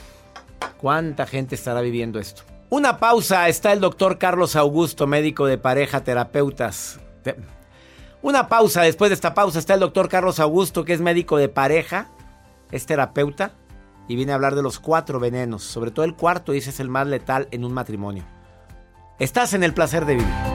¿cuánta 0.77 1.27
gente 1.27 1.53
estará 1.53 1.81
viviendo 1.81 2.19
esto? 2.19 2.43
Una 2.69 2.97
pausa, 2.97 3.47
está 3.47 3.71
el 3.73 3.79
doctor 3.79 4.17
Carlos 4.17 4.55
Augusto, 4.55 5.05
médico 5.05 5.45
de 5.45 5.59
pareja, 5.59 6.03
terapeutas. 6.03 6.99
Una 8.23 8.47
pausa, 8.49 8.81
después 8.81 9.09
de 9.11 9.15
esta 9.15 9.35
pausa 9.35 9.59
está 9.59 9.75
el 9.75 9.81
doctor 9.81 10.09
Carlos 10.09 10.39
Augusto, 10.39 10.83
que 10.83 10.93
es 10.93 11.01
médico 11.01 11.37
de 11.37 11.47
pareja, 11.47 12.09
es 12.71 12.85
terapeuta 12.85 13.53
y 14.07 14.15
viene 14.15 14.31
a 14.31 14.35
hablar 14.35 14.55
de 14.55 14.63
los 14.63 14.79
cuatro 14.79 15.19
venenos, 15.19 15.63
sobre 15.63 15.91
todo 15.91 16.05
el 16.05 16.15
cuarto, 16.15 16.51
dice 16.51 16.69
es 16.69 16.79
el 16.79 16.89
más 16.89 17.07
letal 17.07 17.47
en 17.51 17.65
un 17.65 17.73
matrimonio. 17.73 18.23
Estás 19.19 19.53
en 19.53 19.63
el 19.63 19.73
placer 19.73 20.05
de 20.05 20.15
vivir. 20.15 20.54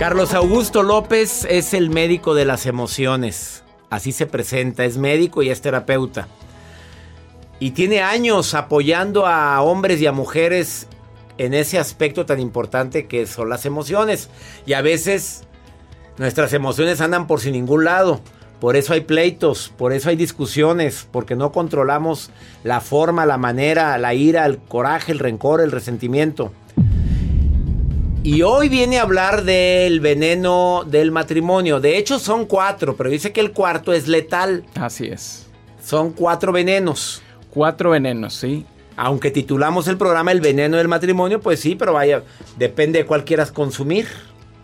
Carlos 0.00 0.32
Augusto 0.32 0.82
López 0.82 1.46
es 1.50 1.74
el 1.74 1.90
médico 1.90 2.34
de 2.34 2.46
las 2.46 2.64
emociones. 2.64 3.64
Así 3.90 4.12
se 4.12 4.24
presenta, 4.24 4.86
es 4.86 4.96
médico 4.96 5.42
y 5.42 5.50
es 5.50 5.60
terapeuta. 5.60 6.26
Y 7.58 7.72
tiene 7.72 8.00
años 8.00 8.54
apoyando 8.54 9.26
a 9.26 9.60
hombres 9.60 10.00
y 10.00 10.06
a 10.06 10.12
mujeres 10.12 10.86
en 11.36 11.52
ese 11.52 11.78
aspecto 11.78 12.24
tan 12.24 12.40
importante 12.40 13.06
que 13.08 13.26
son 13.26 13.50
las 13.50 13.66
emociones. 13.66 14.30
Y 14.64 14.72
a 14.72 14.80
veces 14.80 15.42
nuestras 16.16 16.54
emociones 16.54 17.02
andan 17.02 17.26
por 17.26 17.40
sin 17.40 17.52
ningún 17.52 17.84
lado. 17.84 18.22
Por 18.58 18.76
eso 18.76 18.94
hay 18.94 19.02
pleitos, 19.02 19.70
por 19.76 19.92
eso 19.92 20.08
hay 20.08 20.16
discusiones, 20.16 21.06
porque 21.12 21.36
no 21.36 21.52
controlamos 21.52 22.30
la 22.64 22.80
forma, 22.80 23.26
la 23.26 23.36
manera, 23.36 23.98
la 23.98 24.14
ira, 24.14 24.46
el 24.46 24.60
coraje, 24.60 25.12
el 25.12 25.18
rencor, 25.18 25.60
el 25.60 25.70
resentimiento. 25.70 26.52
Y 28.22 28.42
hoy 28.42 28.68
viene 28.68 28.98
a 28.98 29.02
hablar 29.02 29.44
del 29.44 30.00
veneno 30.00 30.84
del 30.86 31.10
matrimonio. 31.10 31.80
De 31.80 31.96
hecho 31.96 32.18
son 32.18 32.44
cuatro, 32.44 32.94
pero 32.94 33.08
dice 33.08 33.32
que 33.32 33.40
el 33.40 33.52
cuarto 33.52 33.94
es 33.94 34.08
letal. 34.08 34.64
Así 34.74 35.06
es. 35.06 35.46
Son 35.82 36.12
cuatro 36.12 36.52
venenos. 36.52 37.22
Cuatro 37.48 37.90
venenos, 37.90 38.34
sí. 38.34 38.66
Aunque 38.94 39.30
titulamos 39.30 39.88
el 39.88 39.96
programa 39.96 40.32
El 40.32 40.42
veneno 40.42 40.76
del 40.76 40.86
matrimonio, 40.86 41.40
pues 41.40 41.60
sí, 41.60 41.76
pero 41.76 41.94
vaya, 41.94 42.22
depende 42.58 42.98
de 42.98 43.06
cuál 43.06 43.24
quieras 43.24 43.50
consumir. 43.50 44.06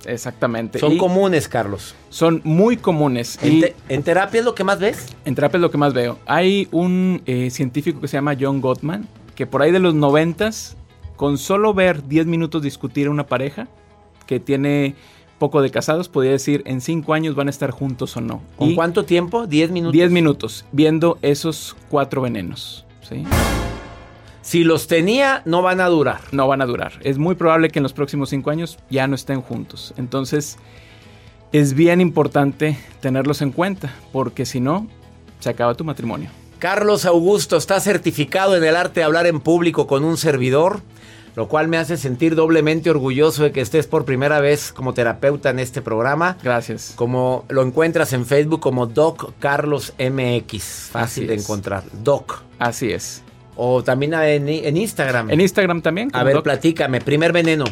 Exactamente. 0.04 0.78
Son 0.78 0.98
comunes, 0.98 1.48
Carlos. 1.48 1.94
Son 2.10 2.42
muy 2.44 2.76
comunes. 2.76 3.38
¿En, 3.42 4.02
terapia 4.02 4.40
es 4.40 4.44
lo 4.44 4.54
que 4.54 4.64
más 4.64 4.78
ves? 4.80 5.16
En 5.24 5.34
terapia 5.34 5.56
es 5.56 5.62
lo 5.62 5.70
que 5.70 5.78
más 5.78 5.94
veo. 5.94 6.18
Hay 6.26 6.68
un 6.72 7.22
eh, 7.24 7.48
científico 7.48 8.02
que 8.02 8.08
se 8.08 8.18
llama 8.18 8.36
John 8.38 8.60
Gottman, 8.60 9.08
que 9.34 9.46
por 9.46 9.62
ahí 9.62 9.72
de 9.72 9.78
los 9.78 9.94
noventas 9.94 10.76
con 11.16 11.38
solo 11.38 11.74
ver 11.74 12.06
10 12.06 12.26
minutos 12.26 12.62
discutir 12.62 13.06
a 13.06 13.10
una 13.10 13.26
pareja 13.26 13.68
que 14.26 14.40
tiene 14.40 14.94
poco 15.38 15.60
de 15.62 15.70
casados, 15.70 16.08
podría 16.08 16.32
decir 16.32 16.62
en 16.66 16.80
5 16.80 17.12
años 17.14 17.34
van 17.34 17.48
a 17.48 17.50
estar 17.50 17.70
juntos 17.70 18.16
o 18.16 18.20
no. 18.20 18.42
¿Con 18.56 18.74
cuánto 18.74 19.04
tiempo? 19.04 19.46
10 19.46 19.70
minutos. 19.70 19.92
10 19.92 20.10
minutos, 20.10 20.64
viendo 20.72 21.18
esos 21.22 21.76
cuatro 21.90 22.22
venenos. 22.22 22.84
Si 24.42 24.64
los 24.64 24.86
tenía, 24.86 25.42
no 25.44 25.62
van 25.62 25.80
a 25.80 25.86
durar. 25.88 26.20
No 26.32 26.46
van 26.48 26.62
a 26.62 26.66
durar. 26.66 26.92
Es 27.02 27.18
muy 27.18 27.34
probable 27.34 27.68
que 27.68 27.78
en 27.78 27.82
los 27.82 27.92
próximos 27.92 28.30
5 28.30 28.50
años 28.50 28.78
ya 28.90 29.06
no 29.06 29.14
estén 29.14 29.42
juntos. 29.42 29.92
Entonces, 29.96 30.58
es 31.52 31.74
bien 31.74 32.00
importante 32.00 32.78
tenerlos 33.00 33.42
en 33.42 33.52
cuenta, 33.52 33.92
porque 34.12 34.46
si 34.46 34.60
no, 34.60 34.86
se 35.40 35.50
acaba 35.50 35.74
tu 35.74 35.84
matrimonio. 35.84 36.30
Carlos 36.58 37.04
Augusto 37.04 37.56
está 37.56 37.80
certificado 37.80 38.56
en 38.56 38.64
el 38.64 38.76
arte 38.76 39.00
de 39.00 39.04
hablar 39.04 39.26
en 39.26 39.40
público 39.40 39.86
con 39.86 40.04
un 40.04 40.16
servidor, 40.16 40.80
lo 41.34 41.48
cual 41.48 41.68
me 41.68 41.76
hace 41.76 41.96
sentir 41.98 42.34
doblemente 42.34 42.88
orgulloso 42.88 43.42
de 43.42 43.52
que 43.52 43.60
estés 43.60 43.86
por 43.86 44.04
primera 44.06 44.40
vez 44.40 44.72
como 44.72 44.94
terapeuta 44.94 45.50
en 45.50 45.58
este 45.58 45.82
programa. 45.82 46.38
Gracias. 46.42 46.94
Como 46.96 47.44
lo 47.50 47.62
encuentras 47.62 48.12
en 48.14 48.24
Facebook 48.24 48.60
como 48.60 48.86
Doc 48.86 49.32
Carlos 49.38 49.92
MX, 49.98 50.88
fácil 50.92 51.24
Así 51.24 51.26
de 51.26 51.34
es. 51.34 51.42
encontrar. 51.42 51.84
Doc. 52.02 52.42
Así 52.58 52.90
es. 52.90 53.22
O 53.54 53.82
también 53.84 54.14
en, 54.14 54.48
en 54.48 54.76
Instagram. 54.76 55.30
En 55.30 55.40
Instagram 55.42 55.82
también. 55.82 56.10
A 56.14 56.22
ver, 56.22 56.34
Doc. 56.36 56.44
platícame. 56.44 57.00
Primer 57.02 57.32
veneno. 57.32 57.64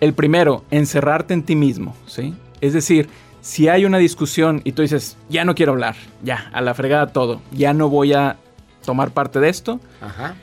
El 0.00 0.12
primero, 0.12 0.64
encerrarte 0.70 1.32
en 1.32 1.42
ti 1.42 1.56
mismo, 1.56 1.96
¿sí? 2.06 2.34
Es 2.60 2.74
decir, 2.74 3.08
si 3.46 3.68
hay 3.68 3.84
una 3.84 3.98
discusión 3.98 4.60
y 4.64 4.72
tú 4.72 4.82
dices, 4.82 5.16
ya 5.28 5.44
no 5.44 5.54
quiero 5.54 5.70
hablar, 5.70 5.94
ya, 6.20 6.50
a 6.52 6.60
la 6.60 6.74
fregada 6.74 7.12
todo, 7.12 7.40
ya 7.52 7.72
no 7.74 7.88
voy 7.88 8.12
a 8.12 8.38
tomar 8.84 9.12
parte 9.12 9.38
de 9.38 9.48
esto, 9.48 9.78
Ajá. 10.00 10.34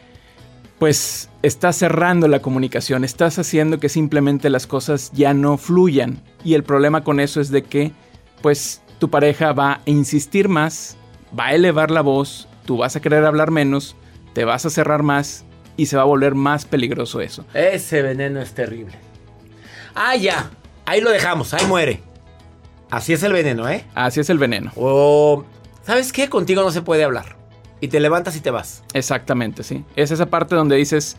pues 0.80 1.30
estás 1.42 1.76
cerrando 1.76 2.30
la 2.30 2.40
comunicación, 2.42 3.04
estás 3.04 3.38
haciendo 3.40 3.78
que 3.78 3.90
simplemente 3.90 4.50
las 4.50 4.68
cosas 4.68 5.12
ya 5.12 5.34
no 5.34 5.58
fluyan. 5.58 6.22
Y 6.46 6.54
el 6.54 6.64
problema 6.64 7.04
con 7.04 7.20
eso 7.20 7.42
es 7.42 7.52
de 7.52 7.64
que, 7.64 7.92
pues, 8.42 8.82
tu 9.00 9.10
pareja 9.10 9.52
va 9.52 9.74
a 9.74 9.82
insistir 9.86 10.48
más, 10.48 10.96
va 11.38 11.48
a 11.48 11.56
elevar 11.56 11.92
la 11.92 12.00
voz, 12.00 12.48
tú 12.66 12.78
vas 12.78 12.96
a 12.96 13.02
querer 13.02 13.26
hablar 13.26 13.52
menos, 13.52 13.98
te 14.32 14.46
vas 14.46 14.66
a 14.66 14.70
cerrar 14.70 15.04
más 15.04 15.44
y 15.76 15.88
se 15.88 15.98
va 15.98 16.04
a 16.04 16.06
volver 16.06 16.36
más 16.36 16.64
peligroso 16.64 17.20
eso. 17.20 17.46
Ese 17.54 18.02
veneno 18.02 18.40
es 18.40 18.54
terrible. 18.54 18.94
Ah, 19.94 20.16
ya. 20.16 20.52
Ahí 20.86 21.02
lo 21.02 21.12
dejamos. 21.12 21.54
Ahí 21.54 21.66
muere. 21.66 22.13
Así 22.94 23.12
es 23.12 23.24
el 23.24 23.34
veneno, 23.34 23.68
¿eh? 23.68 23.86
Así 23.96 24.20
es 24.20 24.30
el 24.30 24.38
veneno. 24.38 24.72
O, 24.76 25.44
¿sabes 25.82 26.14
qué? 26.14 26.30
Contigo 26.30 26.62
no 26.62 26.70
se 26.70 26.84
puede 26.84 27.04
hablar. 27.04 27.38
Y 27.82 27.88
te 27.88 28.00
levantas 28.00 28.36
y 28.36 28.40
te 28.40 28.52
vas. 28.52 28.84
Exactamente, 28.94 29.64
sí. 29.64 29.84
Es 29.96 30.12
esa 30.12 30.28
parte 30.28 30.54
donde 30.54 30.76
dices, 30.76 31.18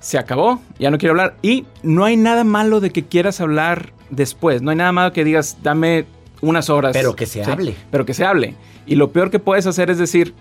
se 0.00 0.16
acabó, 0.16 0.62
ya 0.78 0.90
no 0.90 0.96
quiero 0.96 1.12
hablar. 1.12 1.36
Y 1.42 1.66
no 1.82 2.06
hay 2.06 2.16
nada 2.16 2.42
malo 2.42 2.80
de 2.80 2.88
que 2.88 3.04
quieras 3.04 3.42
hablar 3.42 3.92
después. 4.08 4.62
No 4.62 4.70
hay 4.70 4.78
nada 4.78 4.92
malo 4.92 5.12
que 5.12 5.24
digas, 5.24 5.58
dame 5.62 6.06
unas 6.40 6.70
horas. 6.70 6.94
Pero 6.94 7.14
que 7.14 7.26
se 7.26 7.44
Sí, 7.44 7.50
hable. 7.50 7.76
Pero 7.90 8.06
que 8.06 8.14
se 8.14 8.24
hable. 8.24 8.54
Y 8.86 8.94
lo 8.94 9.12
peor 9.12 9.30
que 9.30 9.38
puedes 9.40 9.66
hacer 9.66 9.90
es 9.90 9.98
decir, 9.98 10.34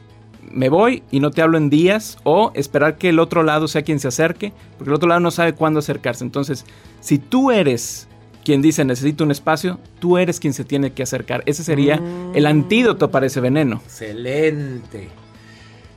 me 0.50 0.70
voy 0.70 1.04
y 1.12 1.20
no 1.20 1.32
te 1.32 1.42
hablo 1.42 1.58
en 1.58 1.70
días 1.70 2.18
o 2.24 2.54
esperar 2.56 2.98
que 2.98 3.10
el 3.10 3.20
otro 3.20 3.44
lado 3.44 3.68
sea 3.68 3.82
quien 3.82 4.00
se 4.00 4.08
acerque, 4.08 4.54
porque 4.78 4.92
el 4.92 4.96
otro 4.96 5.10
lado 5.10 5.20
no 5.20 5.30
sabe 5.30 5.56
cuándo 5.56 5.80
acercarse. 5.80 6.24
Entonces, 6.24 6.66
si 7.02 7.18
tú 7.20 7.52
eres 7.52 8.08
quien 8.44 8.62
dice 8.62 8.84
necesito 8.86 9.24
un 9.24 9.32
espacio, 9.32 9.80
tú 10.00 10.18
eres 10.18 10.40
quien 10.40 10.54
se 10.54 10.64
tiene 10.64 10.92
que 10.94 11.04
acercar. 11.04 11.44
Ese 11.46 11.64
sería 11.64 11.98
Mm. 11.98 12.36
el 12.36 12.46
antídoto 12.46 13.10
para 13.12 13.26
ese 13.26 13.40
veneno. 13.40 13.82
Excelente. 13.86 15.10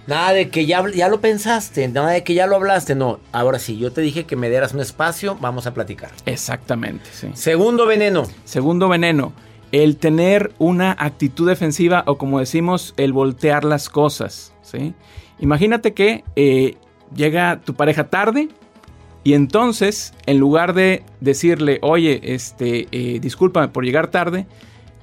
Nada 0.07 0.33
de 0.33 0.51
que 0.51 0.67
ya, 0.67 0.85
ya 0.95 1.09
lo 1.09 1.21
pensaste, 1.21 1.89
nada 1.89 2.11
de 2.11 2.23
que 2.23 2.35
ya 2.35 2.47
lo 2.47 2.55
hablaste. 2.57 2.95
No, 2.95 3.19
ahora 3.33 3.59
sí, 3.59 3.77
yo 3.77 3.91
te 3.93 4.01
dije 4.03 4.25
que 4.25 4.37
me 4.37 4.49
dieras 4.49 4.73
un 4.73 4.81
espacio, 4.81 5.37
vamos 5.41 5.67
a 5.67 5.75
platicar. 5.75 6.11
Exactamente, 6.27 7.11
sí. 7.13 7.29
Segundo 7.35 7.87
veneno. 7.87 8.23
Segundo 8.45 8.89
veneno, 8.89 9.33
el 9.73 9.97
tener 9.97 10.53
una 10.59 10.93
actitud 10.97 11.49
defensiva 11.49 12.05
o 12.07 12.19
como 12.19 12.39
decimos, 12.39 12.95
el 12.97 13.13
voltear 13.13 13.65
las 13.65 13.89
cosas, 13.89 14.55
¿sí? 14.63 14.95
Imagínate 15.41 15.93
que 15.93 16.23
eh, 16.37 16.77
llega 17.13 17.61
tu 17.65 17.75
pareja 17.75 18.05
tarde 18.05 18.49
y 19.27 19.35
entonces, 19.35 20.15
en 20.27 20.39
lugar 20.39 20.73
de 20.73 21.03
decirle, 21.21 21.81
oye, 21.83 22.21
este, 22.23 22.87
eh, 22.93 23.19
discúlpame 23.19 23.67
por 23.67 23.85
llegar 23.85 24.07
tarde, 24.07 24.47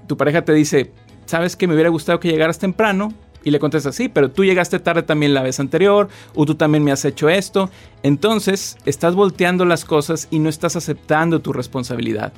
tu 0.08 0.16
pareja 0.16 0.46
te 0.46 0.54
dice, 0.54 0.94
¿sabes 1.26 1.58
que 1.58 1.68
me 1.68 1.74
hubiera 1.74 1.90
gustado 1.90 2.22
que 2.22 2.30
llegaras 2.30 2.58
temprano? 2.58 3.14
Y 3.44 3.52
le 3.52 3.60
contestas, 3.60 3.96
sí, 3.96 4.08
pero 4.08 4.32
tú 4.32 4.46
llegaste 4.46 4.80
tarde 4.80 5.04
también 5.04 5.34
la 5.34 5.44
vez 5.44 5.60
anterior, 5.60 6.08
o 6.36 6.46
tú 6.46 6.56
también 6.56 6.86
me 6.86 6.94
has 6.94 7.04
hecho 7.04 7.28
esto. 7.28 7.70
Entonces, 8.02 8.78
estás 8.86 9.14
volteando 9.14 9.66
las 9.66 9.84
cosas 9.84 10.30
y 10.32 10.40
no 10.40 10.48
estás 10.48 10.78
aceptando 10.78 11.42
tu 11.42 11.52
responsabilidad. 11.52 12.32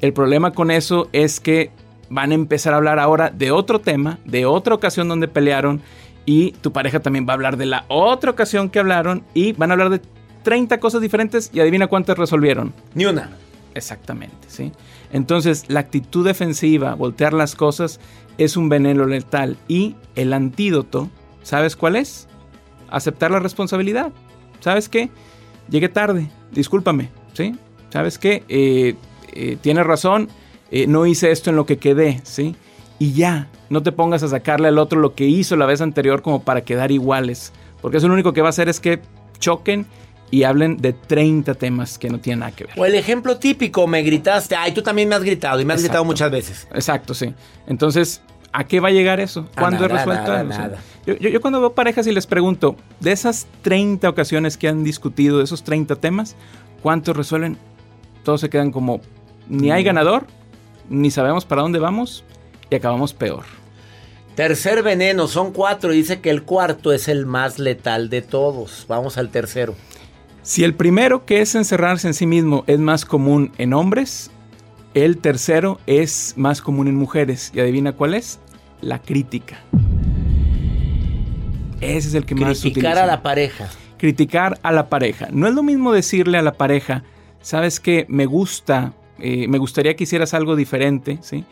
El 0.00 0.12
problema 0.12 0.52
con 0.52 0.70
eso 0.70 1.08
es 1.10 1.40
que 1.40 1.72
van 2.08 2.30
a 2.30 2.36
empezar 2.36 2.72
a 2.72 2.76
hablar 2.76 3.00
ahora 3.00 3.30
de 3.30 3.50
otro 3.50 3.80
tema, 3.80 4.20
de 4.24 4.46
otra 4.46 4.76
ocasión 4.76 5.08
donde 5.08 5.26
pelearon, 5.26 5.82
y 6.24 6.52
tu 6.52 6.72
pareja 6.72 7.00
también 7.00 7.26
va 7.26 7.32
a 7.32 7.34
hablar 7.34 7.56
de 7.56 7.66
la 7.66 7.84
otra 7.88 8.30
ocasión 8.30 8.70
que 8.70 8.78
hablaron, 8.78 9.24
y 9.34 9.54
van 9.54 9.72
a 9.72 9.74
hablar 9.74 9.90
de 9.90 10.00
30 10.42 10.78
cosas 10.80 11.00
diferentes, 11.00 11.50
y 11.52 11.60
adivina 11.60 11.86
cuántas 11.86 12.18
resolvieron. 12.18 12.72
Ni 12.94 13.04
una. 13.04 13.30
Exactamente, 13.74 14.48
¿sí? 14.48 14.72
Entonces, 15.12 15.64
la 15.68 15.80
actitud 15.80 16.24
defensiva, 16.24 16.94
voltear 16.94 17.32
las 17.32 17.54
cosas, 17.54 18.00
es 18.38 18.56
un 18.56 18.68
veneno 18.68 19.06
letal. 19.06 19.56
Y 19.68 19.96
el 20.14 20.32
antídoto, 20.32 21.10
¿sabes 21.42 21.76
cuál 21.76 21.96
es? 21.96 22.28
Aceptar 22.90 23.30
la 23.30 23.38
responsabilidad. 23.38 24.12
¿Sabes 24.60 24.88
qué? 24.88 25.10
Llegué 25.68 25.88
tarde, 25.88 26.30
discúlpame, 26.50 27.10
¿sí? 27.32 27.56
¿Sabes 27.90 28.18
qué? 28.18 28.44
Eh, 28.48 28.94
eh, 29.32 29.56
tienes 29.60 29.86
razón, 29.86 30.28
eh, 30.70 30.86
no 30.86 31.06
hice 31.06 31.30
esto 31.30 31.50
en 31.50 31.56
lo 31.56 31.66
que 31.66 31.78
quedé, 31.78 32.20
¿sí? 32.24 32.56
Y 32.98 33.12
ya, 33.12 33.48
no 33.70 33.82
te 33.82 33.92
pongas 33.92 34.22
a 34.22 34.28
sacarle 34.28 34.68
al 34.68 34.78
otro 34.78 35.00
lo 35.00 35.14
que 35.14 35.26
hizo 35.26 35.56
la 35.56 35.66
vez 35.66 35.80
anterior 35.80 36.22
como 36.22 36.42
para 36.42 36.62
quedar 36.62 36.92
iguales. 36.92 37.52
Porque 37.80 37.96
eso 37.96 38.08
lo 38.08 38.14
único 38.14 38.32
que 38.32 38.42
va 38.42 38.48
a 38.48 38.50
hacer 38.50 38.68
es 38.68 38.80
que 38.80 39.00
choquen 39.38 39.86
y 40.32 40.42
hablen 40.44 40.78
de 40.78 40.92
30 40.94 41.54
temas 41.54 41.96
que 41.98 42.08
no 42.10 42.18
tienen 42.18 42.40
nada 42.40 42.50
que 42.52 42.64
ver. 42.64 42.74
O 42.76 42.84
el 42.84 42.94
ejemplo 42.96 43.36
típico, 43.36 43.86
me 43.86 44.02
gritaste, 44.02 44.56
ay, 44.56 44.72
tú 44.72 44.82
también 44.82 45.08
me 45.08 45.14
has 45.14 45.22
gritado 45.22 45.60
y 45.60 45.64
me 45.64 45.74
has 45.74 45.78
Exacto. 45.80 45.90
gritado 45.92 46.04
muchas 46.06 46.30
veces. 46.32 46.66
Exacto, 46.74 47.12
sí. 47.14 47.32
Entonces, 47.68 48.20
¿a 48.52 48.64
qué 48.64 48.80
va 48.80 48.88
a 48.88 48.92
llegar 48.92 49.20
eso? 49.20 49.46
A 49.54 49.60
¿Cuándo 49.60 49.86
nada, 49.86 50.00
es 50.00 50.06
resuelto? 50.06 50.32
nada, 50.32 50.42
nada. 50.42 50.78
Yo, 51.06 51.14
yo- 51.18 51.28
yo 51.28 51.40
cuando 51.40 51.60
veo 51.60 51.74
parejas 51.74 52.06
y 52.06 52.12
les 52.12 52.26
pregunto, 52.26 52.76
de 53.00 53.12
esas 53.12 53.46
30 53.62 54.08
ocasiones 54.08 54.56
que 54.56 54.68
han 54.68 54.82
discutido, 54.84 55.38
de 55.38 55.44
esos 55.44 55.62
30 55.64 55.96
temas, 55.96 56.34
¿cuántos 56.82 57.16
resuelven? 57.16 57.58
Todos 58.24 58.40
se 58.40 58.48
quedan 58.48 58.70
como, 58.72 59.00
ni 59.48 59.68
Mm. 59.68 59.72
hay 59.72 59.84
ganador, 59.84 60.26
ni 60.88 61.10
sabemos 61.10 61.44
para 61.44 61.60
dónde 61.62 61.78
vamos 61.78 62.24
y 62.70 62.74
acabamos 62.74 63.12
peor. 63.12 63.44
Tercer 64.34 64.82
veneno, 64.82 65.28
son 65.28 65.52
cuatro. 65.52 65.92
y 65.92 65.98
Dice 65.98 66.20
que 66.22 66.30
el 66.30 66.42
cuarto 66.44 66.92
es 66.92 67.08
el 67.08 67.26
más 67.26 67.58
letal 67.58 68.08
de 68.08 68.22
todos. 68.22 68.86
Vamos 68.88 69.18
al 69.18 69.28
tercero. 69.28 69.74
Si 70.42 70.64
el 70.64 70.74
primero, 70.74 71.24
que 71.24 71.40
es 71.40 71.54
encerrarse 71.54 72.08
en 72.08 72.14
sí 72.14 72.26
mismo, 72.26 72.64
es 72.66 72.80
más 72.80 73.04
común 73.04 73.52
en 73.58 73.72
hombres, 73.72 74.30
el 74.92 75.18
tercero 75.18 75.78
es 75.86 76.34
más 76.36 76.60
común 76.60 76.88
en 76.88 76.96
mujeres. 76.96 77.52
¿Y 77.54 77.60
adivina 77.60 77.92
cuál 77.92 78.14
es? 78.14 78.40
La 78.80 79.00
crítica. 79.00 79.60
Ese 81.80 82.08
es 82.08 82.14
el 82.14 82.24
que 82.26 82.34
más 82.34 82.58
se 82.58 82.72
Criticar 82.72 82.98
a 82.98 83.06
la 83.06 83.22
pareja. 83.22 83.68
criticar 83.98 84.58
a 84.64 84.72
la 84.72 84.88
pareja. 84.88 85.28
No 85.30 85.46
es 85.46 85.54
lo 85.54 85.62
mismo 85.62 85.92
decirle 85.92 86.38
a 86.38 86.42
la 86.42 86.54
pareja, 86.54 87.04
sabes 87.40 87.78
que 87.78 88.04
me 88.08 88.26
gusta, 88.26 88.94
eh, 89.20 89.46
me 89.46 89.58
gustaría 89.58 89.94
que 89.94 90.04
hicieras 90.04 90.34
algo 90.34 90.56
diferente, 90.56 91.18
¿sí? 91.22 91.44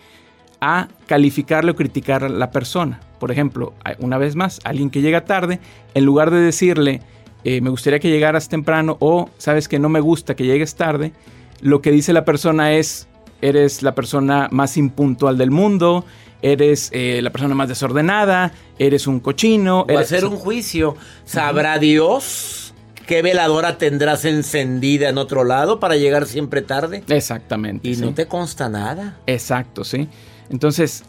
A 0.60 0.88
calificarle 1.06 1.70
o 1.70 1.76
criticar 1.76 2.24
a 2.24 2.28
la 2.28 2.50
persona. 2.50 2.98
Por 3.20 3.30
ejemplo, 3.30 3.72
una 4.00 4.18
vez 4.18 4.34
más, 4.34 4.58
alguien 4.64 4.90
que 4.90 5.00
llega 5.00 5.24
tarde, 5.24 5.60
en 5.94 6.04
lugar 6.04 6.32
de 6.32 6.40
decirle, 6.40 7.02
eh, 7.44 7.60
me 7.60 7.70
gustaría 7.70 7.98
que 7.98 8.10
llegaras 8.10 8.48
temprano 8.48 8.96
o 9.00 9.30
sabes 9.38 9.68
que 9.68 9.78
no 9.78 9.88
me 9.88 10.00
gusta 10.00 10.34
que 10.36 10.44
llegues 10.44 10.74
tarde, 10.74 11.12
lo 11.60 11.80
que 11.82 11.90
dice 11.90 12.12
la 12.12 12.24
persona 12.24 12.72
es, 12.74 13.08
eres 13.42 13.82
la 13.82 13.94
persona 13.94 14.48
más 14.50 14.76
impuntual 14.76 15.38
del 15.38 15.50
mundo, 15.50 16.04
eres 16.42 16.90
eh, 16.92 17.20
la 17.22 17.30
persona 17.30 17.54
más 17.54 17.68
desordenada, 17.68 18.52
eres 18.78 19.06
un 19.06 19.20
cochino. 19.20 19.84
Eres- 19.88 20.02
hacer 20.12 20.24
un 20.24 20.36
juicio. 20.36 20.96
¿Sabrá 21.24 21.78
Dios 21.78 22.74
qué 23.06 23.22
veladora 23.22 23.76
tendrás 23.76 24.24
encendida 24.24 25.08
en 25.08 25.18
otro 25.18 25.44
lado 25.44 25.80
para 25.80 25.96
llegar 25.96 26.26
siempre 26.26 26.62
tarde? 26.62 27.02
Exactamente. 27.08 27.88
Y 27.88 27.94
sí. 27.96 28.00
no 28.02 28.14
te 28.14 28.26
consta 28.26 28.68
nada. 28.68 29.18
Exacto, 29.26 29.84
sí. 29.84 30.08
Entonces, 30.48 31.04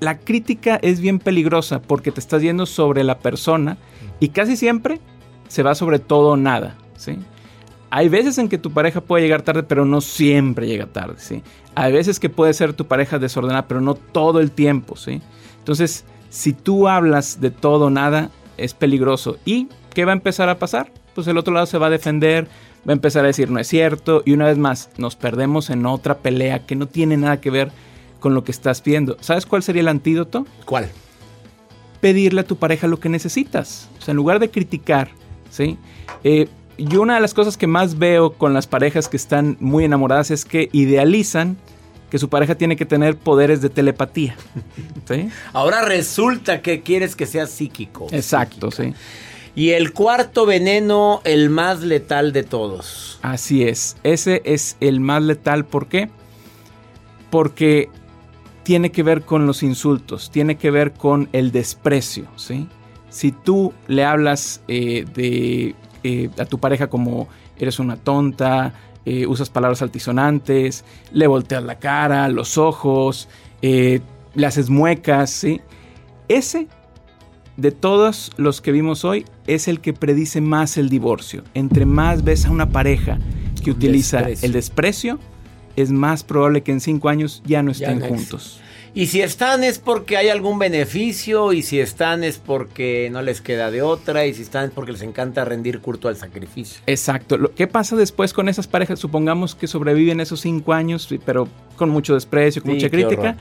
la 0.00 0.18
crítica 0.18 0.78
es 0.82 1.00
bien 1.00 1.18
peligrosa 1.18 1.80
porque 1.80 2.10
te 2.10 2.20
estás 2.20 2.42
yendo 2.42 2.66
sobre 2.66 3.04
la 3.04 3.18
persona 3.20 3.78
y 4.20 4.28
casi 4.28 4.56
siempre 4.56 5.00
se 5.54 5.62
va 5.62 5.76
sobre 5.76 6.00
todo 6.00 6.30
o 6.30 6.36
nada, 6.36 6.74
¿sí? 6.96 7.16
Hay 7.90 8.08
veces 8.08 8.38
en 8.38 8.48
que 8.48 8.58
tu 8.58 8.72
pareja 8.72 9.00
puede 9.00 9.22
llegar 9.22 9.42
tarde, 9.42 9.62
pero 9.62 9.84
no 9.84 10.00
siempre 10.00 10.66
llega 10.66 10.86
tarde, 10.86 11.14
¿sí? 11.18 11.42
Hay 11.76 11.92
veces 11.92 12.18
que 12.18 12.28
puede 12.28 12.52
ser 12.52 12.72
tu 12.72 12.86
pareja 12.86 13.20
desordenada, 13.20 13.68
pero 13.68 13.80
no 13.80 13.94
todo 13.94 14.40
el 14.40 14.50
tiempo, 14.50 14.96
¿sí? 14.96 15.22
Entonces, 15.58 16.04
si 16.28 16.52
tú 16.52 16.88
hablas 16.88 17.40
de 17.40 17.52
todo 17.52 17.86
o 17.86 17.90
nada, 17.90 18.30
es 18.56 18.74
peligroso. 18.74 19.36
¿Y 19.44 19.68
qué 19.94 20.04
va 20.04 20.10
a 20.10 20.16
empezar 20.16 20.48
a 20.48 20.58
pasar? 20.58 20.90
Pues 21.14 21.28
el 21.28 21.38
otro 21.38 21.54
lado 21.54 21.66
se 21.66 21.78
va 21.78 21.86
a 21.86 21.90
defender, 21.90 22.48
va 22.86 22.90
a 22.90 22.94
empezar 22.94 23.22
a 23.22 23.28
decir 23.28 23.48
no 23.48 23.60
es 23.60 23.68
cierto 23.68 24.22
y 24.26 24.32
una 24.32 24.46
vez 24.46 24.58
más 24.58 24.90
nos 24.98 25.14
perdemos 25.14 25.70
en 25.70 25.86
otra 25.86 26.18
pelea 26.18 26.66
que 26.66 26.74
no 26.74 26.86
tiene 26.86 27.16
nada 27.16 27.40
que 27.40 27.50
ver 27.50 27.70
con 28.18 28.34
lo 28.34 28.42
que 28.42 28.50
estás 28.50 28.80
pidiendo. 28.80 29.16
¿Sabes 29.20 29.46
cuál 29.46 29.62
sería 29.62 29.82
el 29.82 29.88
antídoto? 29.88 30.48
¿Cuál? 30.64 30.90
Pedirle 32.00 32.40
a 32.40 32.46
tu 32.46 32.56
pareja 32.56 32.88
lo 32.88 32.98
que 32.98 33.08
necesitas. 33.08 33.88
O 33.98 34.02
sea, 34.02 34.10
en 34.10 34.16
lugar 34.16 34.40
de 34.40 34.50
criticar, 34.50 35.10
¿sí? 35.54 35.78
Eh, 36.24 36.48
yo 36.76 37.02
una 37.02 37.14
de 37.14 37.20
las 37.20 37.32
cosas 37.34 37.56
que 37.56 37.68
más 37.68 37.98
veo 37.98 38.32
con 38.32 38.52
las 38.52 38.66
parejas 38.66 39.08
que 39.08 39.16
están 39.16 39.56
muy 39.60 39.84
enamoradas 39.84 40.32
es 40.32 40.44
que 40.44 40.68
idealizan 40.72 41.56
que 42.10 42.18
su 42.18 42.28
pareja 42.28 42.56
tiene 42.56 42.76
que 42.76 42.84
tener 42.84 43.16
poderes 43.16 43.60
de 43.60 43.70
telepatía. 43.70 44.36
¿sí? 45.08 45.28
Ahora 45.52 45.82
resulta 45.82 46.60
que 46.60 46.82
quieres 46.82 47.14
que 47.14 47.26
sea 47.26 47.46
psíquico. 47.46 48.08
Exacto, 48.10 48.70
sí. 48.70 48.94
Y 49.54 49.70
el 49.70 49.92
cuarto 49.92 50.46
veneno, 50.46 51.20
el 51.24 51.48
más 51.48 51.80
letal 51.80 52.32
de 52.32 52.42
todos. 52.42 53.20
Así 53.22 53.62
es. 53.62 53.96
Ese 54.02 54.42
es 54.44 54.76
el 54.80 54.98
más 54.98 55.22
letal. 55.22 55.64
¿Por 55.64 55.86
qué? 55.86 56.10
Porque 57.30 57.88
tiene 58.64 58.90
que 58.90 59.04
ver 59.04 59.22
con 59.22 59.46
los 59.46 59.62
insultos, 59.62 60.30
tiene 60.32 60.56
que 60.56 60.72
ver 60.72 60.92
con 60.92 61.28
el 61.32 61.52
desprecio, 61.52 62.26
¿sí? 62.34 62.66
Si 63.14 63.30
tú 63.30 63.72
le 63.86 64.04
hablas 64.04 64.60
eh, 64.66 65.06
de, 65.14 65.76
eh, 66.02 66.30
a 66.36 66.46
tu 66.46 66.58
pareja 66.58 66.88
como 66.88 67.28
eres 67.56 67.78
una 67.78 67.96
tonta, 67.96 68.74
eh, 69.04 69.28
usas 69.28 69.50
palabras 69.50 69.82
altisonantes, 69.82 70.84
le 71.12 71.28
volteas 71.28 71.62
la 71.62 71.78
cara, 71.78 72.28
los 72.28 72.58
ojos, 72.58 73.28
le 73.62 74.02
haces 74.44 74.68
muecas, 74.68 75.30
¿sí? 75.30 75.60
Ese, 76.26 76.66
de 77.56 77.70
todos 77.70 78.32
los 78.36 78.60
que 78.60 78.72
vimos 78.72 79.04
hoy, 79.04 79.26
es 79.46 79.68
el 79.68 79.78
que 79.78 79.92
predice 79.92 80.40
más 80.40 80.76
el 80.76 80.88
divorcio. 80.88 81.44
Entre 81.54 81.86
más 81.86 82.24
ves 82.24 82.46
a 82.46 82.50
una 82.50 82.70
pareja 82.70 83.20
que 83.62 83.70
utiliza 83.70 84.22
Desprecio. 84.22 84.46
el 84.46 84.52
desprecio, 84.52 85.18
es 85.76 85.92
más 85.92 86.24
probable 86.24 86.64
que 86.64 86.72
en 86.72 86.80
cinco 86.80 87.08
años 87.08 87.44
ya 87.46 87.62
no 87.62 87.70
Ya 87.70 87.86
estén 87.86 88.00
no 88.00 88.06
juntos. 88.06 88.60
Y 88.96 89.08
si 89.08 89.22
están 89.22 89.64
es 89.64 89.80
porque 89.80 90.16
hay 90.16 90.28
algún 90.28 90.56
beneficio, 90.60 91.52
y 91.52 91.62
si 91.62 91.80
están 91.80 92.22
es 92.22 92.38
porque 92.38 93.08
no 93.10 93.22
les 93.22 93.40
queda 93.40 93.72
de 93.72 93.82
otra, 93.82 94.24
y 94.26 94.34
si 94.34 94.42
están 94.42 94.66
es 94.66 94.70
porque 94.70 94.92
les 94.92 95.02
encanta 95.02 95.44
rendir 95.44 95.80
culto 95.80 96.06
al 96.06 96.16
sacrificio. 96.16 96.80
Exacto. 96.86 97.52
¿Qué 97.56 97.66
pasa 97.66 97.96
después 97.96 98.32
con 98.32 98.48
esas 98.48 98.68
parejas? 98.68 99.00
Supongamos 99.00 99.56
que 99.56 99.66
sobreviven 99.66 100.20
esos 100.20 100.40
cinco 100.40 100.72
años, 100.74 101.08
pero 101.26 101.48
con 101.74 101.90
mucho 101.90 102.14
desprecio, 102.14 102.62
con 102.62 102.70
Sí, 102.70 102.76
mucha 102.76 102.88
crítica. 102.90 103.20
horror. 103.20 103.34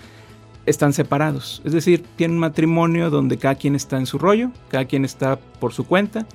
Están 0.66 0.92
separados. 0.94 1.62
Es 1.66 1.74
decir, 1.74 2.04
tienen 2.16 2.36
un 2.38 2.40
matrimonio 2.42 3.12
donde 3.12 3.38
cada 3.38 3.54
quien 3.56 3.76
está 3.76 3.98
en 3.98 4.08
su 4.08 4.18
rollo, 4.18 4.50
cada 4.70 4.86
quien 4.86 5.06
está 5.06 5.36
por 5.36 5.72
su 5.74 5.86
cuenta. 5.86 6.26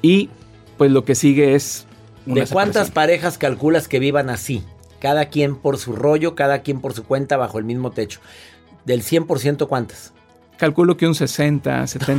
Y 0.00 0.30
pues 0.78 0.90
lo 0.90 1.04
que 1.04 1.14
sigue 1.14 1.54
es... 1.54 1.84
una 2.24 2.42
¿De 2.42 2.46
cuántas 2.46 2.90
parejas 2.90 3.36
calculas 3.36 3.86
que 3.86 3.98
vivan 3.98 4.30
así? 4.30 4.62
Cada 5.00 5.26
quien 5.26 5.56
por 5.56 5.78
su 5.78 5.96
rollo, 5.96 6.34
cada 6.34 6.60
quien 6.60 6.80
por 6.80 6.92
su 6.92 7.04
cuenta, 7.04 7.36
bajo 7.36 7.58
el 7.58 7.64
mismo 7.64 7.90
techo. 7.90 8.20
Del 8.84 9.02
100%, 9.02 9.66
¿cuántas? 9.66 10.12
Calculo 10.56 10.96
que 10.96 11.06
un 11.06 11.14
60, 11.14 11.84
70%. 11.84 12.18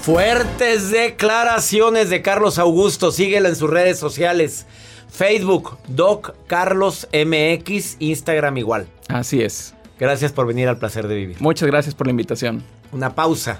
Fuertes 0.00 0.90
declaraciones 0.90 2.08
de 2.08 2.22
Carlos 2.22 2.58
Augusto. 2.58 3.12
Síguelo 3.12 3.48
en 3.48 3.56
sus 3.56 3.68
redes 3.68 3.98
sociales. 3.98 4.66
Facebook, 5.10 5.76
Doc 5.88 6.34
Carlos 6.46 7.06
MX, 7.12 7.96
Instagram 7.98 8.56
igual. 8.56 8.86
Así 9.08 9.42
es. 9.42 9.74
Gracias 9.98 10.32
por 10.32 10.46
venir 10.46 10.68
al 10.68 10.78
placer 10.78 11.08
de 11.08 11.16
vivir. 11.16 11.36
Muchas 11.40 11.68
gracias 11.68 11.94
por 11.94 12.06
la 12.06 12.12
invitación. 12.12 12.62
Una 12.92 13.14
pausa. 13.14 13.58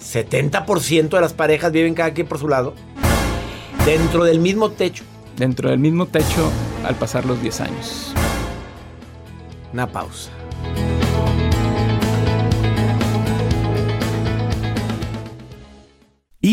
70% 0.00 1.08
de 1.08 1.20
las 1.20 1.32
parejas 1.32 1.72
viven 1.72 1.94
cada 1.94 2.12
quien 2.12 2.26
por 2.26 2.38
su 2.38 2.48
lado. 2.48 2.74
Dentro 3.84 4.24
del 4.24 4.38
mismo 4.38 4.70
techo. 4.70 5.04
Dentro 5.40 5.70
del 5.70 5.78
mismo 5.78 6.04
techo 6.04 6.52
al 6.84 6.96
pasar 6.96 7.24
los 7.24 7.40
10 7.40 7.60
años. 7.62 8.12
Una 9.72 9.86
pausa. 9.86 10.30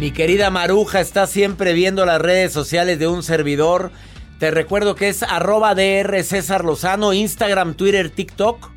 Mi 0.00 0.12
querida 0.12 0.48
Maruja 0.48 0.98
está 1.00 1.26
siempre 1.26 1.74
viendo 1.74 2.06
las 2.06 2.22
redes 2.22 2.54
sociales 2.54 2.98
de 2.98 3.06
un 3.06 3.22
servidor. 3.22 3.92
Te 4.38 4.50
recuerdo 4.50 4.94
que 4.94 5.10
es 5.10 5.22
arroba 5.22 5.74
DR 5.74 6.24
César 6.24 6.64
Lozano, 6.64 7.12
Instagram, 7.12 7.74
Twitter, 7.74 8.08
TikTok. 8.08 8.70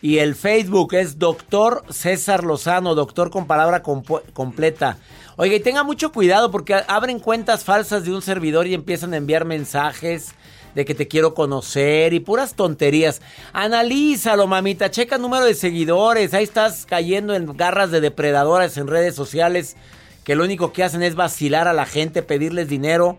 Y 0.00 0.18
el 0.18 0.36
Facebook 0.36 0.94
es 0.94 1.18
Doctor 1.18 1.82
César 1.90 2.44
Lozano, 2.44 2.94
doctor 2.94 3.32
con 3.32 3.48
palabra 3.48 3.82
completa. 3.82 4.98
Oiga, 5.34 5.56
y 5.56 5.60
tenga 5.60 5.82
mucho 5.82 6.12
cuidado 6.12 6.52
porque 6.52 6.74
abren 6.86 7.18
cuentas 7.18 7.64
falsas 7.64 8.04
de 8.04 8.14
un 8.14 8.22
servidor 8.22 8.68
y 8.68 8.74
empiezan 8.74 9.14
a 9.14 9.16
enviar 9.16 9.44
mensajes 9.44 10.36
de 10.76 10.84
que 10.84 10.94
te 10.94 11.08
quiero 11.08 11.34
conocer 11.34 12.14
y 12.14 12.20
puras 12.20 12.54
tonterías. 12.54 13.20
Analízalo, 13.52 14.46
mamita, 14.46 14.92
checa 14.92 15.16
el 15.16 15.22
número 15.22 15.44
de 15.44 15.54
seguidores. 15.54 16.34
Ahí 16.34 16.44
estás 16.44 16.86
cayendo 16.86 17.34
en 17.34 17.56
garras 17.56 17.90
de 17.90 18.00
depredadoras 18.00 18.76
en 18.76 18.86
redes 18.86 19.16
sociales 19.16 19.76
que 20.24 20.34
lo 20.34 20.44
único 20.44 20.72
que 20.72 20.82
hacen 20.82 21.02
es 21.02 21.14
vacilar 21.14 21.68
a 21.68 21.72
la 21.72 21.86
gente, 21.86 22.22
pedirles 22.22 22.68
dinero. 22.68 23.18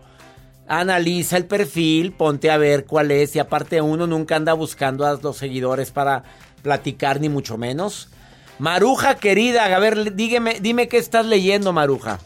Analiza 0.68 1.36
el 1.36 1.46
perfil, 1.46 2.12
ponte 2.12 2.50
a 2.50 2.58
ver 2.58 2.84
cuál 2.84 3.12
es. 3.12 3.36
Y 3.36 3.38
aparte 3.38 3.80
uno 3.80 4.06
nunca 4.06 4.36
anda 4.36 4.52
buscando 4.52 5.06
a 5.06 5.14
los 5.14 5.36
seguidores 5.36 5.92
para 5.92 6.24
platicar, 6.62 7.20
ni 7.20 7.28
mucho 7.28 7.56
menos. 7.56 8.10
Maruja 8.58 9.14
querida, 9.16 9.64
a 9.64 9.78
ver, 9.78 10.14
dígame, 10.14 10.58
dime 10.60 10.88
qué 10.88 10.98
estás 10.98 11.24
leyendo, 11.26 11.72
Maruja. 11.72 12.18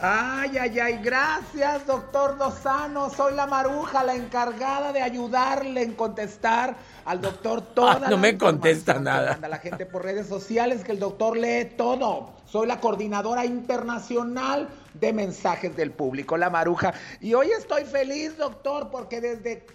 Ay, 0.00 0.58
ay, 0.58 0.78
ay, 0.78 0.98
gracias, 1.02 1.86
doctor 1.86 2.36
Lozano. 2.36 3.10
Soy 3.10 3.34
la 3.34 3.46
maruja, 3.46 4.04
la 4.04 4.14
encargada 4.14 4.92
de 4.92 5.00
ayudarle 5.00 5.82
en 5.82 5.94
contestar 5.94 6.76
al 7.04 7.20
doctor 7.20 7.60
toda 7.60 7.92
Ah, 7.92 7.98
no 8.00 8.10
la 8.10 8.16
me 8.16 8.38
contesta 8.38 8.98
nada. 8.98 9.32
manda 9.32 9.48
la 9.48 9.58
gente 9.58 9.86
por 9.86 10.02
redes 10.04 10.26
sociales 10.26 10.84
que 10.84 10.92
el 10.92 10.98
doctor 10.98 11.36
lee 11.36 11.72
todo. 11.76 12.30
Soy 12.46 12.66
la 12.66 12.80
coordinadora 12.80 13.44
internacional 13.44 14.68
de 14.94 15.12
mensajes 15.12 15.76
del 15.76 15.90
público, 15.90 16.36
la 16.36 16.50
maruja. 16.50 16.94
Y 17.20 17.34
hoy 17.34 17.48
estoy 17.50 17.84
feliz, 17.84 18.36
doctor, 18.36 18.90
porque 18.90 19.20
desde 19.20 19.66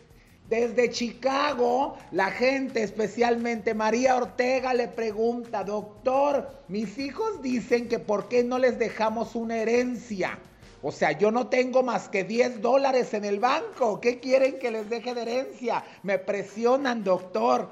desde 0.49 0.89
Chicago, 0.89 1.95
la 2.11 2.31
gente, 2.31 2.81
especialmente 2.81 3.75
María 3.75 4.15
Ortega, 4.15 4.73
le 4.73 4.87
pregunta, 4.87 5.63
doctor, 5.63 6.49
mis 6.67 6.97
hijos 6.97 7.43
dicen 7.43 7.87
que 7.87 7.99
por 7.99 8.27
qué 8.29 8.43
no 8.43 8.57
les 8.57 8.79
dejamos 8.79 9.35
una 9.35 9.57
herencia. 9.57 10.39
O 10.81 10.91
sea, 10.91 11.11
yo 11.11 11.29
no 11.29 11.47
tengo 11.47 11.83
más 11.83 12.07
que 12.07 12.23
10 12.23 12.61
dólares 12.61 13.13
en 13.13 13.25
el 13.25 13.39
banco. 13.39 13.99
¿Qué 13.99 14.19
quieren 14.19 14.59
que 14.59 14.71
les 14.71 14.89
deje 14.89 15.13
de 15.13 15.21
herencia? 15.21 15.83
Me 16.03 16.17
presionan, 16.19 17.03
doctor. 17.03 17.69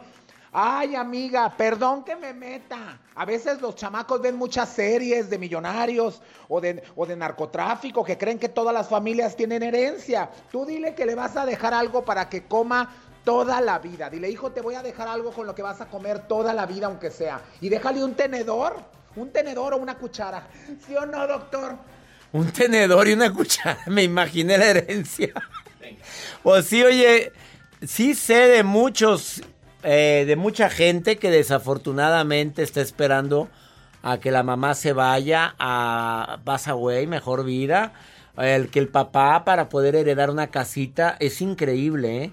Ay, 0.52 0.96
amiga, 0.96 1.56
perdón 1.56 2.04
que 2.04 2.16
me 2.16 2.34
meta. 2.34 3.00
A 3.16 3.26
veces 3.26 3.62
los 3.62 3.76
chamacos 3.76 4.22
ven 4.22 4.36
muchas 4.36 4.70
series 4.70 5.30
de 5.30 5.38
millonarios 5.38 6.22
o 6.50 6.60
de, 6.60 6.84
o 6.96 7.06
de 7.06 7.16
narcotráfico 7.16 8.04
que 8.04 8.18
creen 8.18 8.40
que 8.40 8.50
todas 8.50 8.74
las 8.74 8.90
familias 8.90 9.36
tienen 9.36 9.64
herencia. 9.64 10.30
Tú 10.52 10.66
dile 10.66 10.96
que 10.96 11.06
le 11.06 11.16
vas 11.16 11.38
a 11.38 11.46
dejar 11.46 11.74
algo 11.74 12.04
para 12.04 12.28
que 12.28 12.46
coma 12.46 12.94
toda 13.24 13.62
la 13.62 13.80
vida. 13.80 14.10
Dile, 14.10 14.30
hijo, 14.30 14.52
te 14.52 14.62
voy 14.62 14.76
a 14.76 14.82
dejar 14.82 15.08
algo 15.08 15.32
con 15.32 15.48
lo 15.48 15.54
que 15.54 15.62
vas 15.62 15.80
a 15.80 15.90
comer 15.90 16.28
toda 16.28 16.54
la 16.54 16.66
vida, 16.66 16.88
aunque 16.88 17.12
sea. 17.12 17.42
Y 17.62 17.70
déjale 17.70 18.04
un 18.04 18.16
tenedor, 18.16 18.78
un 19.16 19.32
tenedor 19.32 19.74
o 19.74 19.78
una 19.78 19.98
cuchara. 19.98 20.48
¿Sí 20.86 20.96
o 20.96 21.06
no, 21.06 21.28
doctor? 21.28 21.78
Un 22.32 22.52
tenedor 22.52 23.08
y 23.08 23.14
una 23.14 23.32
cuchara. 23.34 23.80
Me 23.88 24.04
imaginé 24.04 24.58
la 24.58 24.68
herencia. 24.68 25.34
Pues 26.44 26.66
sí, 26.66 26.84
oye, 26.84 27.32
sí 27.86 28.16
sé 28.16 28.48
de 28.48 28.64
muchos, 28.64 29.42
eh, 29.84 30.26
de 30.28 30.36
mucha 30.36 30.70
gente 30.70 31.18
que 31.18 31.32
desafortunadamente 31.32 32.64
está 32.64 32.82
esperando 32.82 33.50
a 34.04 34.20
que 34.20 34.32
la 34.32 34.44
mamá 34.44 34.74
se 34.76 34.94
vaya 34.94 35.56
a 35.60 36.40
Pass 36.44 36.68
Away, 36.68 37.08
mejor 37.08 37.44
vida. 37.44 37.94
El 38.38 38.70
que 38.70 38.80
el 38.80 38.88
papá 38.88 39.44
para 39.46 39.68
poder 39.68 39.96
heredar 39.96 40.30
una 40.30 40.48
casita 40.48 41.18
es 41.20 41.42
increíble, 41.42 42.24
¿eh? 42.24 42.32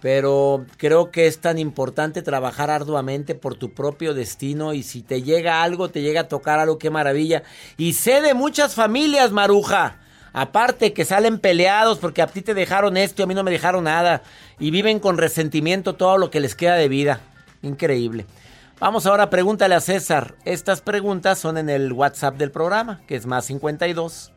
Pero 0.00 0.64
creo 0.78 1.10
que 1.10 1.26
es 1.26 1.40
tan 1.40 1.58
importante 1.58 2.22
trabajar 2.22 2.70
arduamente 2.70 3.34
por 3.34 3.54
tu 3.54 3.74
propio 3.74 4.14
destino 4.14 4.72
y 4.72 4.82
si 4.82 5.02
te 5.02 5.22
llega 5.22 5.62
algo, 5.62 5.90
te 5.90 6.00
llega 6.00 6.22
a 6.22 6.28
tocar 6.28 6.58
algo, 6.58 6.78
qué 6.78 6.90
maravilla. 6.90 7.42
Y 7.76 7.92
sé 7.92 8.22
de 8.22 8.34
muchas 8.34 8.74
familias, 8.74 9.30
Maruja. 9.30 9.98
Aparte 10.32 10.92
que 10.92 11.04
salen 11.04 11.38
peleados 11.38 11.98
porque 11.98 12.22
a 12.22 12.28
ti 12.28 12.40
te 12.40 12.54
dejaron 12.54 12.96
esto 12.96 13.20
y 13.20 13.24
a 13.24 13.26
mí 13.26 13.34
no 13.34 13.42
me 13.42 13.50
dejaron 13.50 13.84
nada. 13.84 14.22
Y 14.58 14.70
viven 14.70 15.00
con 15.00 15.18
resentimiento 15.18 15.96
todo 15.96 16.18
lo 16.18 16.30
que 16.30 16.40
les 16.40 16.54
queda 16.54 16.76
de 16.76 16.88
vida. 16.88 17.20
Increíble. 17.62 18.26
Vamos 18.78 19.04
ahora, 19.04 19.28
pregúntale 19.28 19.74
a 19.74 19.80
César. 19.80 20.36
Estas 20.46 20.80
preguntas 20.80 21.38
son 21.38 21.58
en 21.58 21.68
el 21.68 21.92
WhatsApp 21.92 22.36
del 22.36 22.50
programa, 22.50 23.02
que 23.06 23.16
es 23.16 23.26
más 23.26 23.44
52 23.44 24.32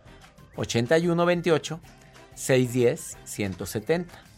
81 0.58 1.26
28 1.26 1.80
610 2.36 3.18
170. 3.24 4.33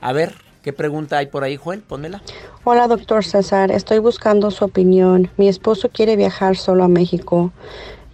A 0.00 0.12
ver, 0.12 0.34
¿qué 0.62 0.72
pregunta 0.72 1.18
hay 1.18 1.26
por 1.26 1.44
ahí, 1.44 1.56
Joel? 1.56 1.80
Pónmela. 1.80 2.22
Hola, 2.64 2.86
doctor 2.86 3.24
César. 3.24 3.70
Estoy 3.70 3.98
buscando 3.98 4.50
su 4.50 4.64
opinión. 4.64 5.30
Mi 5.36 5.48
esposo 5.48 5.88
quiere 5.88 6.16
viajar 6.16 6.56
solo 6.56 6.84
a 6.84 6.88
México. 6.88 7.50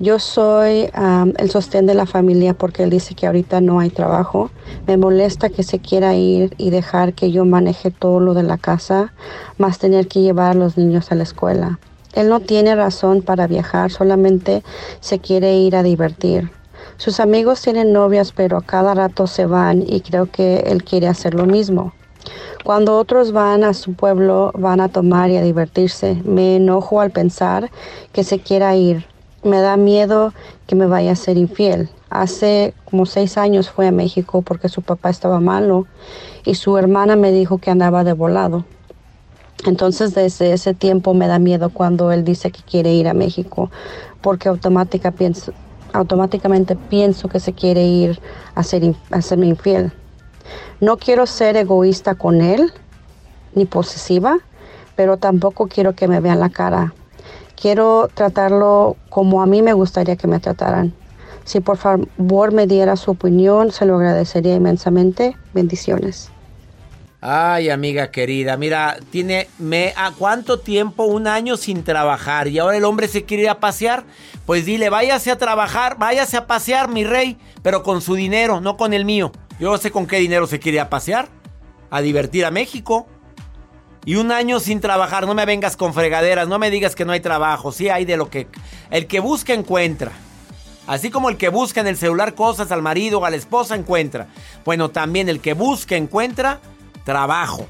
Yo 0.00 0.18
soy 0.18 0.90
am, 0.92 1.34
el 1.36 1.50
sostén 1.50 1.86
de 1.86 1.94
la 1.94 2.06
familia 2.06 2.54
porque 2.54 2.82
él 2.82 2.90
dice 2.90 3.14
que 3.14 3.26
ahorita 3.26 3.60
no 3.60 3.78
hay 3.80 3.90
trabajo. 3.90 4.50
Me 4.86 4.96
molesta 4.96 5.50
que 5.50 5.62
se 5.62 5.78
quiera 5.78 6.14
ir 6.14 6.54
y 6.58 6.70
dejar 6.70 7.14
que 7.14 7.30
yo 7.30 7.44
maneje 7.44 7.90
todo 7.90 8.18
lo 8.18 8.34
de 8.34 8.42
la 8.42 8.58
casa, 8.58 9.12
más 9.56 9.78
tener 9.78 10.08
que 10.08 10.20
llevar 10.20 10.52
a 10.52 10.54
los 10.54 10.76
niños 10.76 11.12
a 11.12 11.14
la 11.14 11.22
escuela. 11.22 11.78
Él 12.14 12.28
no 12.28 12.40
tiene 12.40 12.74
razón 12.74 13.22
para 13.22 13.46
viajar, 13.46 13.90
solamente 13.90 14.62
se 15.00 15.18
quiere 15.18 15.56
ir 15.56 15.76
a 15.76 15.82
divertir. 15.82 16.50
Sus 16.96 17.18
amigos 17.18 17.60
tienen 17.60 17.92
novias, 17.92 18.32
pero 18.32 18.56
a 18.56 18.62
cada 18.62 18.94
rato 18.94 19.26
se 19.26 19.46
van 19.46 19.82
y 19.86 20.00
creo 20.00 20.26
que 20.26 20.58
él 20.66 20.84
quiere 20.84 21.08
hacer 21.08 21.34
lo 21.34 21.44
mismo. 21.44 21.92
Cuando 22.64 22.96
otros 22.96 23.32
van 23.32 23.64
a 23.64 23.74
su 23.74 23.94
pueblo, 23.94 24.52
van 24.54 24.80
a 24.80 24.88
tomar 24.88 25.28
y 25.30 25.36
a 25.36 25.42
divertirse. 25.42 26.22
Me 26.24 26.56
enojo 26.56 27.00
al 27.00 27.10
pensar 27.10 27.70
que 28.12 28.24
se 28.24 28.38
quiera 28.38 28.74
ir. 28.76 29.06
Me 29.42 29.60
da 29.60 29.76
miedo 29.76 30.32
que 30.66 30.76
me 30.76 30.86
vaya 30.86 31.12
a 31.12 31.16
ser 31.16 31.36
infiel. 31.36 31.90
Hace 32.08 32.72
como 32.84 33.06
seis 33.06 33.36
años 33.36 33.68
fue 33.68 33.88
a 33.88 33.92
México 33.92 34.40
porque 34.42 34.68
su 34.68 34.80
papá 34.80 35.10
estaba 35.10 35.40
malo 35.40 35.86
y 36.44 36.54
su 36.54 36.78
hermana 36.78 37.16
me 37.16 37.32
dijo 37.32 37.58
que 37.58 37.70
andaba 37.70 38.04
de 38.04 38.12
volado. 38.12 38.64
Entonces 39.66 40.14
desde 40.14 40.52
ese 40.52 40.74
tiempo 40.74 41.12
me 41.12 41.26
da 41.26 41.38
miedo 41.38 41.70
cuando 41.70 42.12
él 42.12 42.24
dice 42.24 42.50
que 42.50 42.62
quiere 42.62 42.94
ir 42.94 43.08
a 43.08 43.14
México 43.14 43.70
porque 44.22 44.48
automática 44.48 45.10
pienso, 45.10 45.52
automáticamente 45.94 46.76
pienso 46.76 47.28
que 47.28 47.40
se 47.40 47.52
quiere 47.52 47.84
ir 47.86 48.20
a, 48.54 48.62
ser, 48.62 48.94
a 49.10 49.34
infiel. 49.36 49.92
No 50.80 50.98
quiero 50.98 51.24
ser 51.26 51.56
egoísta 51.56 52.16
con 52.16 52.42
él 52.42 52.72
ni 53.54 53.64
posesiva, 53.64 54.38
pero 54.96 55.16
tampoco 55.16 55.68
quiero 55.68 55.94
que 55.94 56.08
me 56.08 56.20
vean 56.20 56.40
la 56.40 56.50
cara. 56.50 56.92
Quiero 57.54 58.10
tratarlo 58.12 58.96
como 59.08 59.40
a 59.40 59.46
mí 59.46 59.62
me 59.62 59.72
gustaría 59.72 60.16
que 60.16 60.26
me 60.26 60.40
trataran. 60.40 60.92
Si 61.44 61.60
por 61.60 61.76
favor 61.76 62.52
me 62.52 62.66
diera 62.66 62.96
su 62.96 63.12
opinión, 63.12 63.70
se 63.70 63.86
lo 63.86 63.96
agradecería 63.96 64.56
inmensamente. 64.56 65.36
Bendiciones. 65.52 66.33
Ay, 67.26 67.70
amiga 67.70 68.10
querida, 68.10 68.58
mira, 68.58 68.98
tiene 69.10 69.48
me 69.56 69.94
a 69.96 70.10
cuánto 70.10 70.60
tiempo 70.60 71.04
un 71.04 71.26
año 71.26 71.56
sin 71.56 71.82
trabajar 71.82 72.48
y 72.48 72.58
ahora 72.58 72.76
el 72.76 72.84
hombre 72.84 73.08
se 73.08 73.24
quiere 73.24 73.44
ir 73.44 73.48
a 73.48 73.60
pasear, 73.60 74.04
pues 74.44 74.66
dile, 74.66 74.90
váyase 74.90 75.30
a 75.30 75.38
trabajar, 75.38 75.96
váyase 75.96 76.36
a 76.36 76.46
pasear, 76.46 76.90
mi 76.90 77.02
rey, 77.02 77.38
pero 77.62 77.82
con 77.82 78.02
su 78.02 78.14
dinero, 78.14 78.60
no 78.60 78.76
con 78.76 78.92
el 78.92 79.06
mío. 79.06 79.32
Yo 79.58 79.70
no 79.70 79.78
sé 79.78 79.90
con 79.90 80.06
qué 80.06 80.18
dinero 80.18 80.46
se 80.46 80.58
quiere 80.58 80.76
ir 80.76 80.80
a 80.82 80.90
pasear, 80.90 81.28
a 81.88 82.02
divertir 82.02 82.44
a 82.44 82.50
México. 82.50 83.06
Y 84.04 84.16
un 84.16 84.30
año 84.30 84.60
sin 84.60 84.80
trabajar, 84.80 85.26
no 85.26 85.32
me 85.32 85.46
vengas 85.46 85.78
con 85.78 85.94
fregaderas, 85.94 86.46
no 86.46 86.58
me 86.58 86.68
digas 86.68 86.94
que 86.94 87.06
no 87.06 87.12
hay 87.12 87.20
trabajo, 87.20 87.72
sí 87.72 87.88
hay 87.88 88.04
de 88.04 88.18
lo 88.18 88.28
que 88.28 88.48
el 88.90 89.06
que 89.06 89.20
busca 89.20 89.54
encuentra. 89.54 90.12
Así 90.86 91.08
como 91.08 91.30
el 91.30 91.38
que 91.38 91.48
busca 91.48 91.80
en 91.80 91.86
el 91.86 91.96
celular 91.96 92.34
cosas 92.34 92.70
al 92.70 92.82
marido 92.82 93.20
o 93.20 93.24
a 93.24 93.30
la 93.30 93.36
esposa 93.36 93.76
encuentra. 93.76 94.26
Bueno, 94.66 94.90
también 94.90 95.30
el 95.30 95.40
que 95.40 95.54
busca 95.54 95.96
encuentra 95.96 96.60
trabajo. 97.04 97.68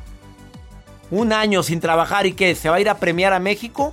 Un 1.11 1.33
año 1.33 1.63
sin 1.63 1.81
trabajar 1.81 2.27
y 2.27 2.33
que 2.33 2.55
se 2.55 2.69
va 2.69 2.77
a 2.77 2.81
ir 2.81 2.89
a 2.89 2.99
premiar 2.99 3.33
a 3.33 3.41
México. 3.41 3.93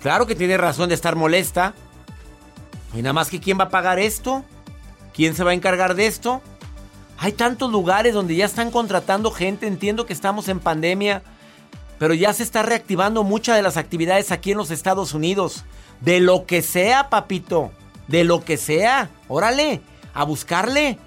Claro 0.00 0.26
que 0.26 0.34
tiene 0.34 0.56
razón 0.56 0.88
de 0.88 0.94
estar 0.94 1.16
molesta. 1.16 1.74
Y 2.92 2.98
nada 2.98 3.12
más 3.12 3.30
que 3.30 3.40
quién 3.40 3.58
va 3.58 3.64
a 3.64 3.70
pagar 3.70 3.98
esto. 3.98 4.44
¿Quién 5.14 5.34
se 5.34 5.44
va 5.44 5.52
a 5.52 5.54
encargar 5.54 5.94
de 5.94 6.06
esto? 6.06 6.42
Hay 7.18 7.32
tantos 7.32 7.70
lugares 7.70 8.14
donde 8.14 8.34
ya 8.34 8.44
están 8.44 8.70
contratando 8.70 9.30
gente. 9.30 9.66
Entiendo 9.66 10.06
que 10.06 10.12
estamos 10.12 10.48
en 10.48 10.60
pandemia. 10.60 11.22
Pero 11.98 12.14
ya 12.14 12.32
se 12.32 12.42
está 12.42 12.62
reactivando 12.62 13.22
muchas 13.22 13.56
de 13.56 13.62
las 13.62 13.76
actividades 13.76 14.32
aquí 14.32 14.52
en 14.52 14.58
los 14.58 14.70
Estados 14.70 15.14
Unidos. 15.14 15.64
De 16.00 16.20
lo 16.20 16.46
que 16.46 16.62
sea, 16.62 17.08
papito. 17.08 17.70
De 18.08 18.24
lo 18.24 18.44
que 18.44 18.56
sea. 18.56 19.08
Órale. 19.28 19.80
A 20.14 20.24
buscarle. 20.24 20.98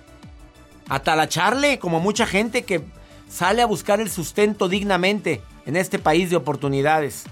A 0.87 0.99
talacharle. 0.99 1.79
Como 1.79 1.99
mucha 1.99 2.25
gente 2.25 2.63
que 2.63 2.81
sale 3.29 3.61
a 3.61 3.65
buscar 3.65 3.99
el 3.99 4.09
sustento 4.09 4.69
dignamente 4.69 5.41
en 5.65 5.75
este 5.75 5.99
país 5.99 6.29
de 6.29 6.35
oportunidades. 6.35 7.23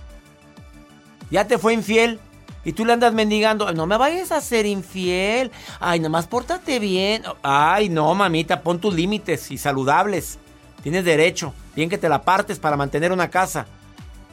Ya 1.31 1.47
te 1.47 1.57
fue 1.57 1.73
infiel. 1.73 2.19
Y 2.65 2.71
tú 2.71 2.85
le 2.85 2.93
andas 2.93 3.13
mendigando, 3.13 3.73
no 3.73 3.85
me 3.87 3.97
vayas 3.97 4.31
a 4.31 4.39
ser 4.39 4.65
infiel. 4.65 5.51
Ay, 5.81 5.99
nomás 5.99 6.27
pórtate 6.27 6.79
bien. 6.79 7.23
Ay, 7.41 7.89
no, 7.89 8.13
mamita, 8.15 8.61
pon 8.61 8.79
tus 8.79 8.93
límites 8.93 9.51
y 9.51 9.57
saludables. 9.57 10.39
Tienes 10.81 11.03
derecho. 11.03 11.53
Bien 11.75 11.89
que 11.89 11.97
te 11.97 12.07
la 12.07 12.21
partes 12.21 12.59
para 12.59 12.77
mantener 12.77 13.11
una 13.11 13.29
casa. 13.29 13.65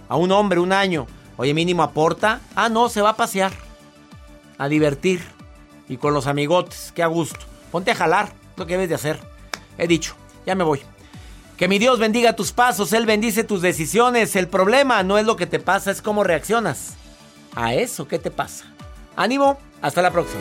A 0.08 0.16
un 0.16 0.30
hombre, 0.30 0.60
un 0.60 0.72
año. 0.72 1.06
Oye, 1.36 1.54
mínimo 1.54 1.82
aporta. 1.82 2.40
Ah, 2.54 2.68
no, 2.68 2.88
se 2.88 3.00
va 3.00 3.10
a 3.10 3.16
pasear. 3.16 3.52
A 4.58 4.68
divertir. 4.68 5.22
Y 5.88 5.96
con 5.96 6.14
los 6.14 6.26
amigotes. 6.26 6.92
Qué 6.94 7.02
a 7.02 7.06
gusto. 7.06 7.40
Ponte 7.72 7.90
a 7.90 7.96
jalar. 7.96 8.32
Lo 8.56 8.66
que 8.66 8.74
debes 8.74 8.88
de 8.88 8.94
hacer. 8.94 9.20
He 9.78 9.86
dicho. 9.86 10.14
Ya 10.46 10.54
me 10.54 10.64
voy. 10.64 10.82
Que 11.60 11.68
mi 11.68 11.78
Dios 11.78 11.98
bendiga 11.98 12.32
tus 12.32 12.52
pasos. 12.52 12.94
Él 12.94 13.04
bendice 13.04 13.44
tus 13.44 13.60
decisiones. 13.60 14.34
El 14.34 14.48
problema 14.48 15.02
no 15.02 15.18
es 15.18 15.26
lo 15.26 15.36
que 15.36 15.44
te 15.44 15.58
pasa, 15.58 15.90
es 15.90 16.00
cómo 16.00 16.24
reaccionas. 16.24 16.94
A 17.54 17.74
eso, 17.74 18.08
¿qué 18.08 18.18
te 18.18 18.30
pasa? 18.30 18.64
Ánimo. 19.14 19.58
Hasta 19.82 20.00
la 20.00 20.10
próxima. 20.10 20.40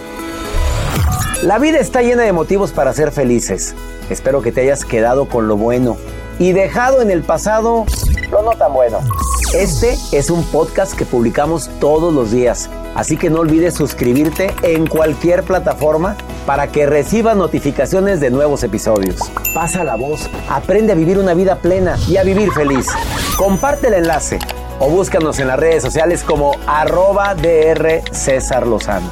La 1.43 1.59
vida 1.59 1.79
está 1.79 2.01
llena 2.03 2.23
de 2.23 2.31
motivos 2.31 2.71
para 2.71 2.93
ser 2.93 3.11
felices. 3.11 3.75
Espero 4.09 4.41
que 4.41 4.53
te 4.53 4.61
hayas 4.61 4.85
quedado 4.85 5.27
con 5.27 5.49
lo 5.49 5.57
bueno 5.57 5.97
y 6.39 6.53
dejado 6.53 7.01
en 7.01 7.11
el 7.11 7.21
pasado 7.21 7.85
lo 8.31 8.41
no 8.41 8.51
tan 8.51 8.73
bueno. 8.73 8.99
Este 9.53 9.97
es 10.11 10.29
un 10.29 10.43
podcast 10.45 10.93
que 10.93 11.05
publicamos 11.05 11.69
todos 11.79 12.13
los 12.13 12.31
días, 12.31 12.69
así 12.95 13.17
que 13.17 13.29
no 13.29 13.39
olvides 13.39 13.73
suscribirte 13.73 14.53
en 14.61 14.87
cualquier 14.87 15.43
plataforma 15.43 16.15
para 16.45 16.67
que 16.67 16.85
recibas 16.85 17.35
notificaciones 17.35 18.19
de 18.19 18.29
nuevos 18.29 18.63
episodios. 18.63 19.17
Pasa 19.53 19.83
la 19.83 19.95
voz, 19.95 20.29
aprende 20.49 20.93
a 20.93 20.95
vivir 20.95 21.17
una 21.17 21.33
vida 21.33 21.57
plena 21.57 21.97
y 22.07 22.17
a 22.17 22.23
vivir 22.23 22.51
feliz. 22.51 22.87
Comparte 23.37 23.87
el 23.87 23.95
enlace 23.95 24.39
o 24.79 24.89
búscanos 24.89 25.39
en 25.39 25.47
las 25.47 25.59
redes 25.59 25.83
sociales 25.83 26.23
como 26.23 26.55
arroba 26.65 27.35
DR 27.35 28.01
César 28.11 28.65
Lozano. 28.65 29.11